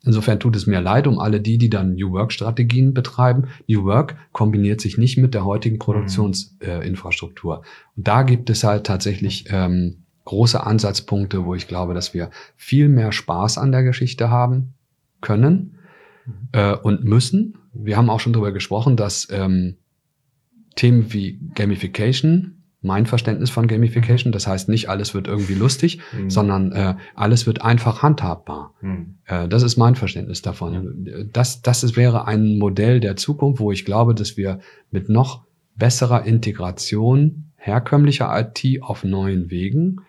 Insofern 0.03 0.41
tut 0.41 0.57
es 0.57 0.67
mir 0.67 0.81
leid 0.81 1.07
um 1.07 1.19
alle 1.19 1.41
die, 1.41 1.59
die 1.59 1.69
dann 1.69 1.95
New 1.95 2.13
Work-Strategien 2.13 2.95
betreiben. 2.95 3.49
New 3.67 3.85
Work 3.85 4.17
kombiniert 4.33 4.81
sich 4.81 4.97
nicht 4.97 5.19
mit 5.19 5.35
der 5.35 5.45
heutigen 5.45 5.75
mhm. 5.75 5.81
Produktionsinfrastruktur. 5.81 7.57
Äh, 7.57 7.97
und 7.97 8.09
da 8.09 8.23
gibt 8.23 8.49
es 8.49 8.65
halt 8.65 8.87
tatsächlich 8.87 9.47
ähm, 9.51 10.05
große 10.25 10.65
Ansatzpunkte, 10.65 11.45
wo 11.45 11.55
ich 11.55 11.69
glaube, 11.69 11.95
dass 11.95 12.15
wir 12.15 12.31
viel 12.57 12.89
mehr 12.89 13.13
Spaß 13.13 13.59
an 13.59 13.73
der 13.73 13.83
Geschichte 13.83 14.31
haben 14.31 14.75
können 15.21 15.79
mhm. 16.27 16.49
äh, 16.53 16.75
und 16.75 17.05
müssen. 17.05 17.59
Wir 17.73 17.97
haben 17.97 18.11
auch 18.11 18.21
schon 18.21 18.33
darüber 18.33 18.53
gesprochen, 18.53 18.97
dass 18.97 19.29
ähm, 19.31 19.77
Themen 20.77 21.13
wie 21.13 21.41
Gamification, 21.55 22.57
mein 22.83 23.05
Verständnis 23.05 23.51
von 23.51 23.67
Gamification, 23.67 24.33
das 24.33 24.47
heißt 24.47 24.69
nicht 24.71 24.89
alles 24.89 25.13
wird 25.13 25.29
irgendwie 25.29 25.55
lustig, 25.55 26.01
mhm. 26.13 26.31
sondern 26.31 26.73
äh, 26.73 26.95
alles 27.15 27.47
wird 27.47 27.63
einfach 27.63 28.03
handhabbar. 28.03 28.75
Mhm. 28.81 29.19
Äh, 29.27 29.49
das 29.49 29.63
ist 29.63 29.77
mein 29.77 29.97
Verständnis 29.97 30.43
davon. 30.43 31.05
Ja. 31.05 31.25
Das, 31.31 31.61
das 31.61 31.97
wäre 31.97 32.27
ein 32.27 32.59
Modell 32.59 33.01
der 33.01 33.17
Zukunft, 33.17 33.61
wo 33.61 33.71
ich 33.71 33.85
glaube, 33.85 34.15
dass 34.15 34.37
wir 34.37 34.61
mit 34.91 35.09
noch 35.09 35.45
besserer 35.77 36.25
Integration 36.25 37.53
herkömmlicher 37.57 38.31
IT 38.39 38.83
auf 38.83 39.05
neuen 39.05 39.51
Wegen 39.51 40.01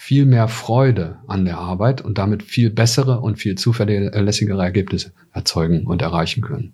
viel 0.00 0.24
mehr 0.24 0.48
Freude 0.48 1.18
an 1.26 1.44
der 1.44 1.58
Arbeit 1.58 2.00
und 2.00 2.16
damit 2.16 2.42
viel 2.42 2.70
bessere 2.70 3.20
und 3.20 3.38
viel 3.38 3.56
zuverlässigere 3.56 4.62
Ergebnisse 4.62 5.12
erzeugen 5.30 5.86
und 5.86 6.00
erreichen 6.00 6.40
können. 6.40 6.72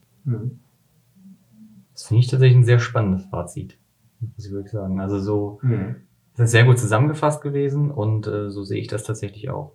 Das 1.93 2.05
finde 2.05 2.21
ich 2.21 2.29
tatsächlich 2.29 2.59
ein 2.59 2.65
sehr 2.65 2.79
spannendes 2.79 3.27
Fazit, 3.27 3.79
muss 4.21 4.47
ich 4.47 4.53
wirklich 4.53 4.71
sagen. 4.71 5.01
Also 5.01 5.19
so, 5.19 5.59
mhm. 5.62 5.97
das 6.37 6.45
ist 6.45 6.51
sehr 6.53 6.62
gut 6.62 6.79
zusammengefasst 6.79 7.43
gewesen 7.43 7.91
und 7.91 8.29
äh, 8.29 8.49
so 8.49 8.62
sehe 8.62 8.81
ich 8.81 8.87
das 8.87 9.03
tatsächlich 9.03 9.51
auch. 9.51 9.73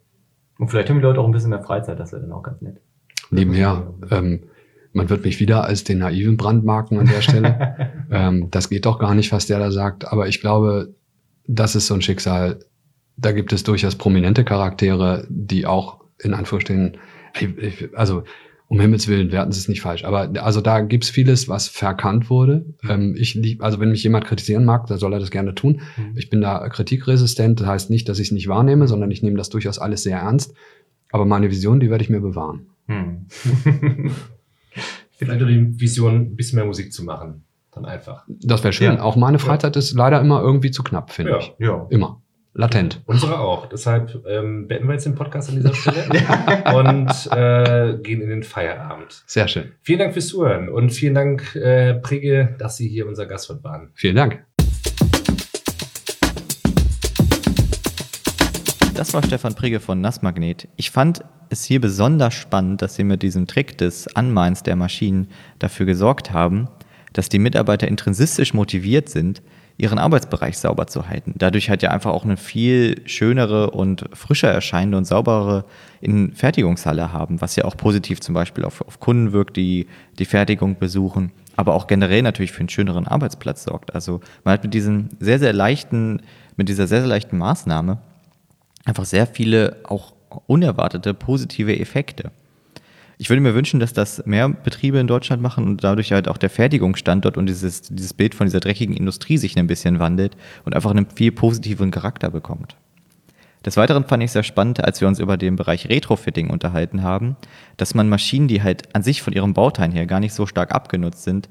Und 0.57 0.69
vielleicht 0.69 0.89
haben 0.89 0.99
die 0.99 1.03
Leute 1.03 1.19
auch 1.19 1.25
ein 1.25 1.33
bisschen 1.33 1.49
mehr 1.49 1.61
Freizeit, 1.61 1.99
das 1.99 2.13
wäre 2.13 2.21
dann 2.21 2.31
auch 2.31 2.43
ganz 2.43 2.61
nett. 2.61 2.79
Nebenher, 3.31 3.93
ähm, 4.11 4.43
man 4.93 5.09
wird 5.09 5.25
mich 5.25 5.41
wieder 5.41 5.65
als 5.65 5.83
den 5.83 5.97
naiven 5.97 6.37
brandmarken 6.37 6.99
an 6.99 7.07
der 7.07 7.21
Stelle. 7.21 7.91
ähm, 8.11 8.49
das 8.49 8.69
geht 8.69 8.85
doch 8.85 8.97
gar 8.97 9.13
nicht, 9.13 9.33
was 9.33 9.45
der 9.45 9.59
da 9.59 9.71
sagt. 9.71 10.09
Aber 10.09 10.29
ich 10.29 10.39
glaube, 10.39 10.95
das 11.47 11.75
ist 11.75 11.87
so 11.87 11.95
ein 11.95 12.01
Schicksal. 12.01 12.59
Da 13.21 13.31
gibt 13.31 13.53
es 13.53 13.63
durchaus 13.63 13.95
prominente 13.95 14.43
Charaktere, 14.43 15.25
die 15.29 15.65
auch 15.65 16.01
in 16.19 16.33
Anführungsstrichen, 16.33 16.97
also 17.93 18.23
um 18.67 18.79
Himmels 18.79 19.09
Willen, 19.09 19.33
werten 19.33 19.51
Sie 19.51 19.59
es 19.59 19.67
nicht 19.67 19.81
falsch. 19.81 20.05
Aber 20.05 20.31
also 20.41 20.61
da 20.61 20.79
gibt's 20.79 21.09
vieles, 21.09 21.49
was 21.49 21.67
verkannt 21.67 22.29
wurde. 22.29 22.65
Ähm, 22.87 23.15
ich 23.17 23.33
lieb, 23.35 23.61
also 23.61 23.81
wenn 23.81 23.91
mich 23.91 24.01
jemand 24.01 24.23
kritisieren 24.25 24.63
mag, 24.63 24.87
dann 24.87 24.97
soll 24.97 25.11
er 25.11 25.19
das 25.19 25.29
gerne 25.29 25.53
tun. 25.53 25.81
Mhm. 25.97 26.17
Ich 26.17 26.29
bin 26.29 26.39
da 26.39 26.69
kritikresistent. 26.69 27.59
Das 27.59 27.67
heißt 27.67 27.89
nicht, 27.89 28.07
dass 28.07 28.17
ich 28.19 28.27
es 28.27 28.31
nicht 28.31 28.47
wahrnehme, 28.47 28.87
sondern 28.87 29.11
ich 29.11 29.23
nehme 29.23 29.35
das 29.35 29.49
durchaus 29.49 29.77
alles 29.77 30.03
sehr 30.03 30.19
ernst. 30.19 30.55
Aber 31.11 31.25
meine 31.25 31.51
Vision, 31.51 31.81
die 31.81 31.89
werde 31.89 32.03
ich 32.03 32.09
mir 32.09 32.21
bewahren. 32.21 32.67
Mhm. 32.87 33.27
Vielleicht 35.11 35.41
die 35.41 35.79
Vision, 35.79 36.15
ein 36.15 36.35
bisschen 36.35 36.57
mehr 36.57 36.65
Musik 36.65 36.91
zu 36.91 37.03
machen. 37.05 37.43
Dann 37.71 37.85
einfach. 37.85 38.25
Das 38.27 38.63
wäre 38.63 38.73
schön. 38.73 38.95
Ja. 38.95 39.01
Auch 39.01 39.15
meine 39.15 39.37
Freizeit 39.39 39.75
ja. 39.75 39.79
ist 39.79 39.93
leider 39.93 40.19
immer 40.19 40.41
irgendwie 40.41 40.71
zu 40.71 40.83
knapp, 40.83 41.11
finde 41.11 41.31
ja. 41.31 41.37
ich. 41.37 41.53
Ja. 41.59 41.87
Immer. 41.89 42.21
Latent. 42.53 43.01
Unsere 43.05 43.39
auch. 43.39 43.67
Deshalb 43.67 44.25
ähm, 44.27 44.67
beenden 44.67 44.87
wir 44.87 44.93
jetzt 44.93 45.05
den 45.05 45.15
Podcast 45.15 45.49
an 45.49 45.55
dieser 45.55 45.73
Stelle 45.73 46.03
und 46.75 47.31
äh, 47.31 47.97
gehen 48.03 48.21
in 48.21 48.29
den 48.29 48.43
Feierabend. 48.43 49.23
Sehr 49.25 49.47
schön. 49.47 49.71
Vielen 49.81 49.99
Dank 49.99 50.13
fürs 50.13 50.27
Zuhören 50.27 50.67
und 50.67 50.89
vielen 50.89 51.15
Dank, 51.15 51.55
äh, 51.55 51.93
Prige, 51.93 52.55
dass 52.59 52.75
Sie 52.75 52.89
hier 52.89 53.07
unser 53.07 53.25
Gastwirt 53.25 53.63
waren. 53.63 53.91
Vielen 53.93 54.17
Dank. 54.17 54.43
Das 58.95 59.13
war 59.13 59.23
Stefan 59.23 59.55
Prigge 59.55 59.79
von 59.79 60.01
Nassmagnet. 60.01 60.67
Ich 60.75 60.91
fand 60.91 61.23
es 61.49 61.63
hier 61.63 61.79
besonders 61.79 62.33
spannend, 62.33 62.81
dass 62.81 62.95
Sie 62.95 63.05
mit 63.05 63.23
diesem 63.23 63.47
Trick 63.47 63.77
des 63.77 64.13
Anmeins 64.15 64.61
der 64.61 64.75
Maschinen 64.75 65.29
dafür 65.57 65.85
gesorgt 65.85 66.31
haben, 66.31 66.67
dass 67.13 67.29
die 67.29 67.39
Mitarbeiter 67.39 67.87
intrinsistisch 67.87 68.53
motiviert 68.53 69.07
sind, 69.07 69.41
ihren 69.77 69.99
Arbeitsbereich 69.99 70.57
sauber 70.57 70.87
zu 70.87 71.07
halten. 71.07 71.33
Dadurch 71.37 71.69
hat 71.69 71.81
ja 71.81 71.91
einfach 71.91 72.11
auch 72.11 72.23
eine 72.23 72.37
viel 72.37 73.01
schönere 73.07 73.71
und 73.71 74.05
frischer 74.13 74.49
erscheinende 74.49 74.97
und 74.97 75.05
sauberere 75.05 75.65
in 76.01 76.33
Fertigungshalle 76.33 77.11
haben, 77.11 77.41
was 77.41 77.55
ja 77.55 77.65
auch 77.65 77.77
positiv 77.77 78.21
zum 78.21 78.35
Beispiel 78.35 78.65
auf, 78.65 78.81
auf 78.81 78.99
Kunden 78.99 79.31
wirkt, 79.31 79.57
die 79.57 79.87
die 80.19 80.25
Fertigung 80.25 80.77
besuchen, 80.77 81.31
aber 81.55 81.73
auch 81.73 81.87
generell 81.87 82.21
natürlich 82.21 82.51
für 82.51 82.59
einen 82.59 82.69
schöneren 82.69 83.07
Arbeitsplatz 83.07 83.63
sorgt. 83.63 83.93
Also 83.95 84.21
man 84.43 84.53
hat 84.53 84.63
mit 84.63 84.73
diesen 84.73 85.09
sehr, 85.19 85.39
sehr 85.39 85.53
leichten, 85.53 86.21
mit 86.57 86.69
dieser 86.69 86.87
sehr, 86.87 86.99
sehr 86.99 87.09
leichten 87.09 87.37
Maßnahme 87.37 87.99
einfach 88.85 89.05
sehr 89.05 89.27
viele 89.27 89.77
auch 89.83 90.13
unerwartete 90.47 91.13
positive 91.13 91.77
Effekte. 91.77 92.31
Ich 93.21 93.29
würde 93.29 93.41
mir 93.41 93.53
wünschen, 93.53 93.79
dass 93.79 93.93
das 93.93 94.25
mehr 94.25 94.49
Betriebe 94.49 94.97
in 94.97 95.05
Deutschland 95.05 95.43
machen 95.43 95.67
und 95.67 95.83
dadurch 95.83 96.11
halt 96.11 96.27
auch 96.27 96.39
der 96.39 96.49
Fertigungsstandort 96.49 97.37
und 97.37 97.45
dieses, 97.45 97.83
dieses 97.83 98.15
Bild 98.15 98.33
von 98.33 98.47
dieser 98.47 98.61
dreckigen 98.61 98.97
Industrie 98.97 99.37
sich 99.37 99.59
ein 99.59 99.67
bisschen 99.67 99.99
wandelt 99.99 100.35
und 100.65 100.75
einfach 100.75 100.89
einen 100.89 101.05
viel 101.05 101.31
positiveren 101.31 101.91
Charakter 101.91 102.31
bekommt. 102.31 102.77
Des 103.63 103.77
Weiteren 103.77 104.05
fand 104.05 104.23
ich 104.23 104.31
sehr 104.31 104.41
spannend, 104.41 104.83
als 104.83 105.01
wir 105.01 105.07
uns 105.07 105.19
über 105.19 105.37
den 105.37 105.55
Bereich 105.55 105.87
Retrofitting 105.87 106.49
unterhalten 106.49 107.03
haben, 107.03 107.35
dass 107.77 107.93
man 107.93 108.09
Maschinen, 108.09 108.47
die 108.47 108.63
halt 108.63 108.95
an 108.95 109.03
sich 109.03 109.21
von 109.21 109.33
ihrem 109.33 109.53
Bauteil 109.53 109.91
her 109.91 110.07
gar 110.07 110.19
nicht 110.19 110.33
so 110.33 110.47
stark 110.47 110.73
abgenutzt 110.73 111.23
sind, 111.23 111.47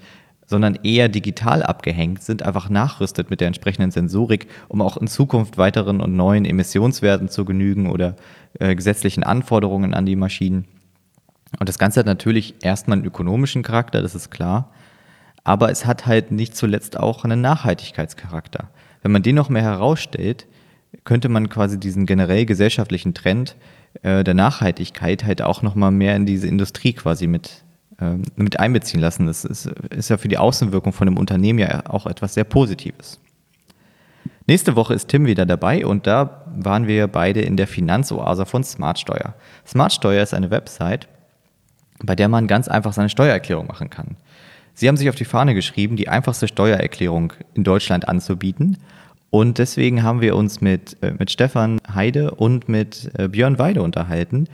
sondern 0.47 0.77
eher 0.83 1.09
digital 1.09 1.63
abgehängt 1.63 2.25
sind, 2.25 2.43
einfach 2.43 2.69
nachrüstet 2.69 3.31
mit 3.31 3.41
der 3.41 3.47
entsprechenden 3.47 3.93
Sensorik, 3.93 4.49
um 4.67 4.83
auch 4.83 4.97
in 4.97 5.07
Zukunft 5.07 5.57
weiteren 5.57 6.01
und 6.01 6.17
neuen 6.17 6.47
Emissionswerten 6.47 7.29
zu 7.29 7.45
genügen 7.45 7.89
oder 7.89 8.17
äh, 8.59 8.75
gesetzlichen 8.75 9.23
Anforderungen 9.23 9.95
an 9.95 10.05
die 10.05 10.17
Maschinen. 10.17 10.65
Und 11.59 11.69
das 11.69 11.79
Ganze 11.79 12.01
hat 12.01 12.07
natürlich 12.07 12.55
erstmal 12.63 12.99
einen 12.99 13.07
ökonomischen 13.07 13.63
Charakter, 13.63 14.03
das 14.03 14.15
ist 14.15 14.31
klar, 14.31 14.71
aber 15.43 15.71
es 15.71 15.87
hat 15.87 16.07
halt 16.07 16.31
nicht 16.31 16.57
zuletzt 16.57 16.99
auch 16.99 17.25
einen 17.25 17.41
Nachhaltigkeitscharakter. 17.41 18.71
Wenn 19.03 19.13
man 19.13 19.23
den 19.23 19.35
noch 19.35 19.49
mehr 19.49 19.63
herausstellt, 19.63 20.47
könnte 21.05 21.29
man 21.29 21.49
quasi 21.49 21.79
diesen 21.79 22.07
generell 22.07 22.47
gesellschaftlichen 22.47 23.15
Trend 23.15 23.57
äh, 24.03 24.23
der 24.23 24.35
Nachhaltigkeit 24.35 25.25
halt 25.25 25.43
auch 25.43 25.63
noch 25.63 25.75
mal 25.75 25.91
mehr 25.91 26.15
in 26.17 26.27
diese 26.27 26.47
Industrie 26.47 26.93
quasi 26.93 27.27
mit 27.27 27.65
ähm, 28.01 28.23
mit 28.37 28.59
einbeziehen 28.59 29.01
lassen. 29.01 29.27
Das 29.27 29.45
ist, 29.45 29.67
ist 29.67 30.09
ja 30.09 30.17
für 30.17 30.29
die 30.29 30.39
Außenwirkung 30.39 30.93
von 30.93 31.07
einem 31.07 31.19
Unternehmen 31.19 31.59
ja 31.59 31.83
auch 31.87 32.07
etwas 32.07 32.35
sehr 32.35 32.45
Positives. 32.45 33.21
Nächste 34.47 34.75
Woche 34.75 34.95
ist 34.95 35.09
Tim 35.09 35.27
wieder 35.27 35.45
dabei 35.45 35.85
und 35.85 36.07
da 36.07 36.47
waren 36.57 36.87
wir 36.87 37.09
beide 37.09 37.43
in 37.43 37.57
der 37.57 37.67
Finanzoase 37.67 38.47
von 38.47 38.65
Smartsteuer. 38.65 39.35
Smartsteuer 39.67 40.23
ist 40.23 40.35
eine 40.35 40.51
Website, 40.51 41.09
bei 42.03 42.17
der 42.17 42.29
man 42.29 42.47
ganz 42.47 42.69
einfach 42.69 42.93
seine 42.93 43.09
Steuererklärung 43.09 43.67
machen 43.67 43.91
kann. 43.91 44.17
Sie 44.75 44.89
haben 44.89 44.97
sich 44.97 45.09
auf 45.09 45.15
die 45.15 45.25
Fahne 45.25 45.55
geschrieben, 45.55 45.97
die 45.97 46.09
einfachste 46.09 46.49
Steuererklärung 46.49 47.33
in 47.55 47.65
Deutschland 47.65 48.09
anzubieten. 48.09 48.79
Und 49.31 49.59
deswegen 49.59 50.03
haben 50.03 50.21
wir 50.21 50.35
uns 50.37 50.61
mit, 50.61 50.97
äh, 51.03 51.13
mit 51.13 51.31
Stefan 51.31 51.81
Heide 51.95 52.33
und 52.33 52.69
mit 52.69 53.11
äh, 53.17 53.29
Björn 53.29 53.59
Weide 53.59 53.83
unterhalten 53.83 54.49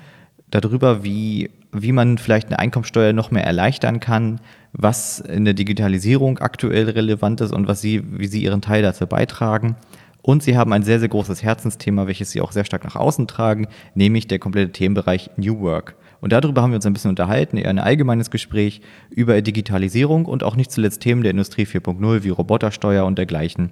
darüber, 0.50 1.02
wie 1.02 1.50
wie 1.82 1.92
man 1.92 2.18
vielleicht 2.18 2.48
eine 2.48 2.58
Einkommensteuer 2.58 3.12
noch 3.12 3.30
mehr 3.30 3.44
erleichtern 3.44 4.00
kann, 4.00 4.40
was 4.72 5.20
in 5.20 5.44
der 5.44 5.54
Digitalisierung 5.54 6.38
aktuell 6.38 6.88
relevant 6.90 7.40
ist 7.40 7.52
und 7.52 7.68
was 7.68 7.80
sie, 7.80 8.02
wie 8.18 8.26
sie 8.26 8.42
ihren 8.42 8.62
Teil 8.62 8.82
dazu 8.82 9.06
beitragen. 9.06 9.76
Und 10.22 10.42
sie 10.42 10.56
haben 10.56 10.72
ein 10.72 10.82
sehr, 10.82 10.98
sehr 10.98 11.08
großes 11.08 11.42
Herzensthema, 11.42 12.06
welches 12.06 12.30
sie 12.30 12.40
auch 12.40 12.52
sehr 12.52 12.64
stark 12.64 12.84
nach 12.84 12.96
außen 12.96 13.28
tragen, 13.28 13.68
nämlich 13.94 14.26
der 14.26 14.38
komplette 14.38 14.72
Themenbereich 14.72 15.30
New 15.36 15.60
Work. 15.60 15.94
Und 16.26 16.32
darüber 16.32 16.60
haben 16.60 16.72
wir 16.72 16.76
uns 16.78 16.86
ein 16.86 16.92
bisschen 16.92 17.10
unterhalten, 17.10 17.56
eher 17.56 17.70
ein 17.70 17.78
allgemeines 17.78 18.32
Gespräch 18.32 18.80
über 19.10 19.40
Digitalisierung 19.40 20.24
und 20.24 20.42
auch 20.42 20.56
nicht 20.56 20.72
zuletzt 20.72 21.00
Themen 21.00 21.22
der 21.22 21.30
Industrie 21.30 21.66
4.0 21.66 22.24
wie 22.24 22.30
Robotersteuer 22.30 23.04
und 23.04 23.16
dergleichen. 23.16 23.70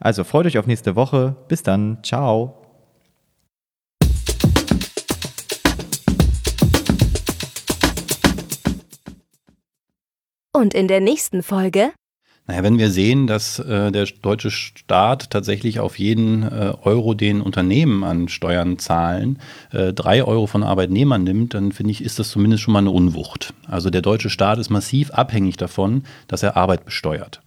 Also 0.00 0.24
freut 0.24 0.46
euch 0.46 0.56
auf 0.56 0.66
nächste 0.66 0.96
Woche. 0.96 1.36
Bis 1.48 1.62
dann. 1.62 1.98
Ciao. 2.02 2.56
Und 10.54 10.72
in 10.72 10.88
der 10.88 11.02
nächsten 11.02 11.42
Folge 11.42 11.90
naja, 12.48 12.64
wenn 12.64 12.78
wir 12.78 12.90
sehen, 12.90 13.28
dass 13.28 13.60
äh, 13.60 13.92
der 13.92 14.06
deutsche 14.20 14.50
Staat 14.50 15.30
tatsächlich 15.30 15.78
auf 15.78 15.98
jeden 15.98 16.42
äh, 16.42 16.72
Euro, 16.82 17.14
den 17.14 17.40
Unternehmen 17.40 18.02
an 18.02 18.28
Steuern 18.28 18.78
zahlen, 18.78 19.38
äh, 19.70 19.92
drei 19.92 20.24
Euro 20.24 20.48
von 20.48 20.64
Arbeitnehmern 20.64 21.22
nimmt, 21.22 21.54
dann 21.54 21.70
finde 21.70 21.92
ich, 21.92 22.02
ist 22.02 22.18
das 22.18 22.30
zumindest 22.30 22.64
schon 22.64 22.72
mal 22.72 22.80
eine 22.80 22.90
Unwucht. 22.90 23.54
Also 23.68 23.90
der 23.90 24.02
deutsche 24.02 24.28
Staat 24.28 24.58
ist 24.58 24.70
massiv 24.70 25.12
abhängig 25.12 25.56
davon, 25.56 26.02
dass 26.26 26.42
er 26.42 26.56
Arbeit 26.56 26.84
besteuert. 26.84 27.40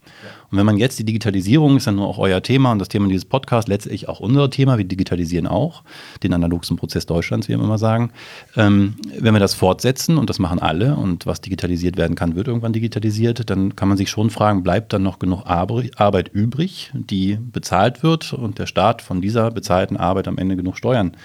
Und 0.51 0.57
wenn 0.57 0.65
man 0.65 0.77
jetzt 0.77 0.99
die 0.99 1.03
Digitalisierung, 1.03 1.77
ist 1.77 1.87
dann 1.87 1.99
auch 1.99 2.17
euer 2.17 2.41
Thema 2.41 2.71
und 2.71 2.79
das 2.79 2.89
Thema 2.89 3.07
dieses 3.07 3.25
Podcasts, 3.25 3.67
letztlich 3.67 4.07
auch 4.07 4.19
unser 4.19 4.49
Thema, 4.49 4.77
wir 4.77 4.85
digitalisieren 4.85 5.47
auch 5.47 5.83
den 6.23 6.33
analogsten 6.33 6.77
Prozess 6.77 7.05
Deutschlands, 7.05 7.47
wie 7.47 7.53
wir 7.53 7.63
immer 7.63 7.77
sagen. 7.77 8.11
Ähm, 8.55 8.95
wenn 9.19 9.33
wir 9.33 9.39
das 9.39 9.53
fortsetzen, 9.53 10.17
und 10.17 10.29
das 10.29 10.39
machen 10.39 10.59
alle, 10.59 10.95
und 10.95 11.25
was 11.25 11.41
digitalisiert 11.41 11.97
werden 11.97 12.15
kann, 12.15 12.35
wird 12.35 12.47
irgendwann 12.47 12.73
digitalisiert, 12.73 13.49
dann 13.49 13.75
kann 13.75 13.87
man 13.87 13.97
sich 13.97 14.09
schon 14.09 14.29
fragen, 14.29 14.63
bleibt 14.63 14.93
dann 14.93 15.03
noch 15.03 15.19
genug 15.19 15.45
Arbeit 15.45 16.29
übrig, 16.33 16.91
die 16.93 17.37
bezahlt 17.39 18.03
wird 18.03 18.33
und 18.33 18.59
der 18.59 18.65
Staat 18.65 19.01
von 19.01 19.21
dieser 19.21 19.51
bezahlten 19.51 19.97
Arbeit 19.97 20.27
am 20.27 20.37
Ende 20.37 20.55
genug 20.55 20.77
Steuern 20.77 21.15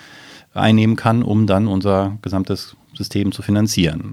einnehmen 0.54 0.96
kann, 0.96 1.22
um 1.22 1.46
dann 1.46 1.68
unser 1.68 2.18
gesamtes 2.22 2.76
System 2.94 3.32
zu 3.32 3.42
finanzieren. 3.42 4.08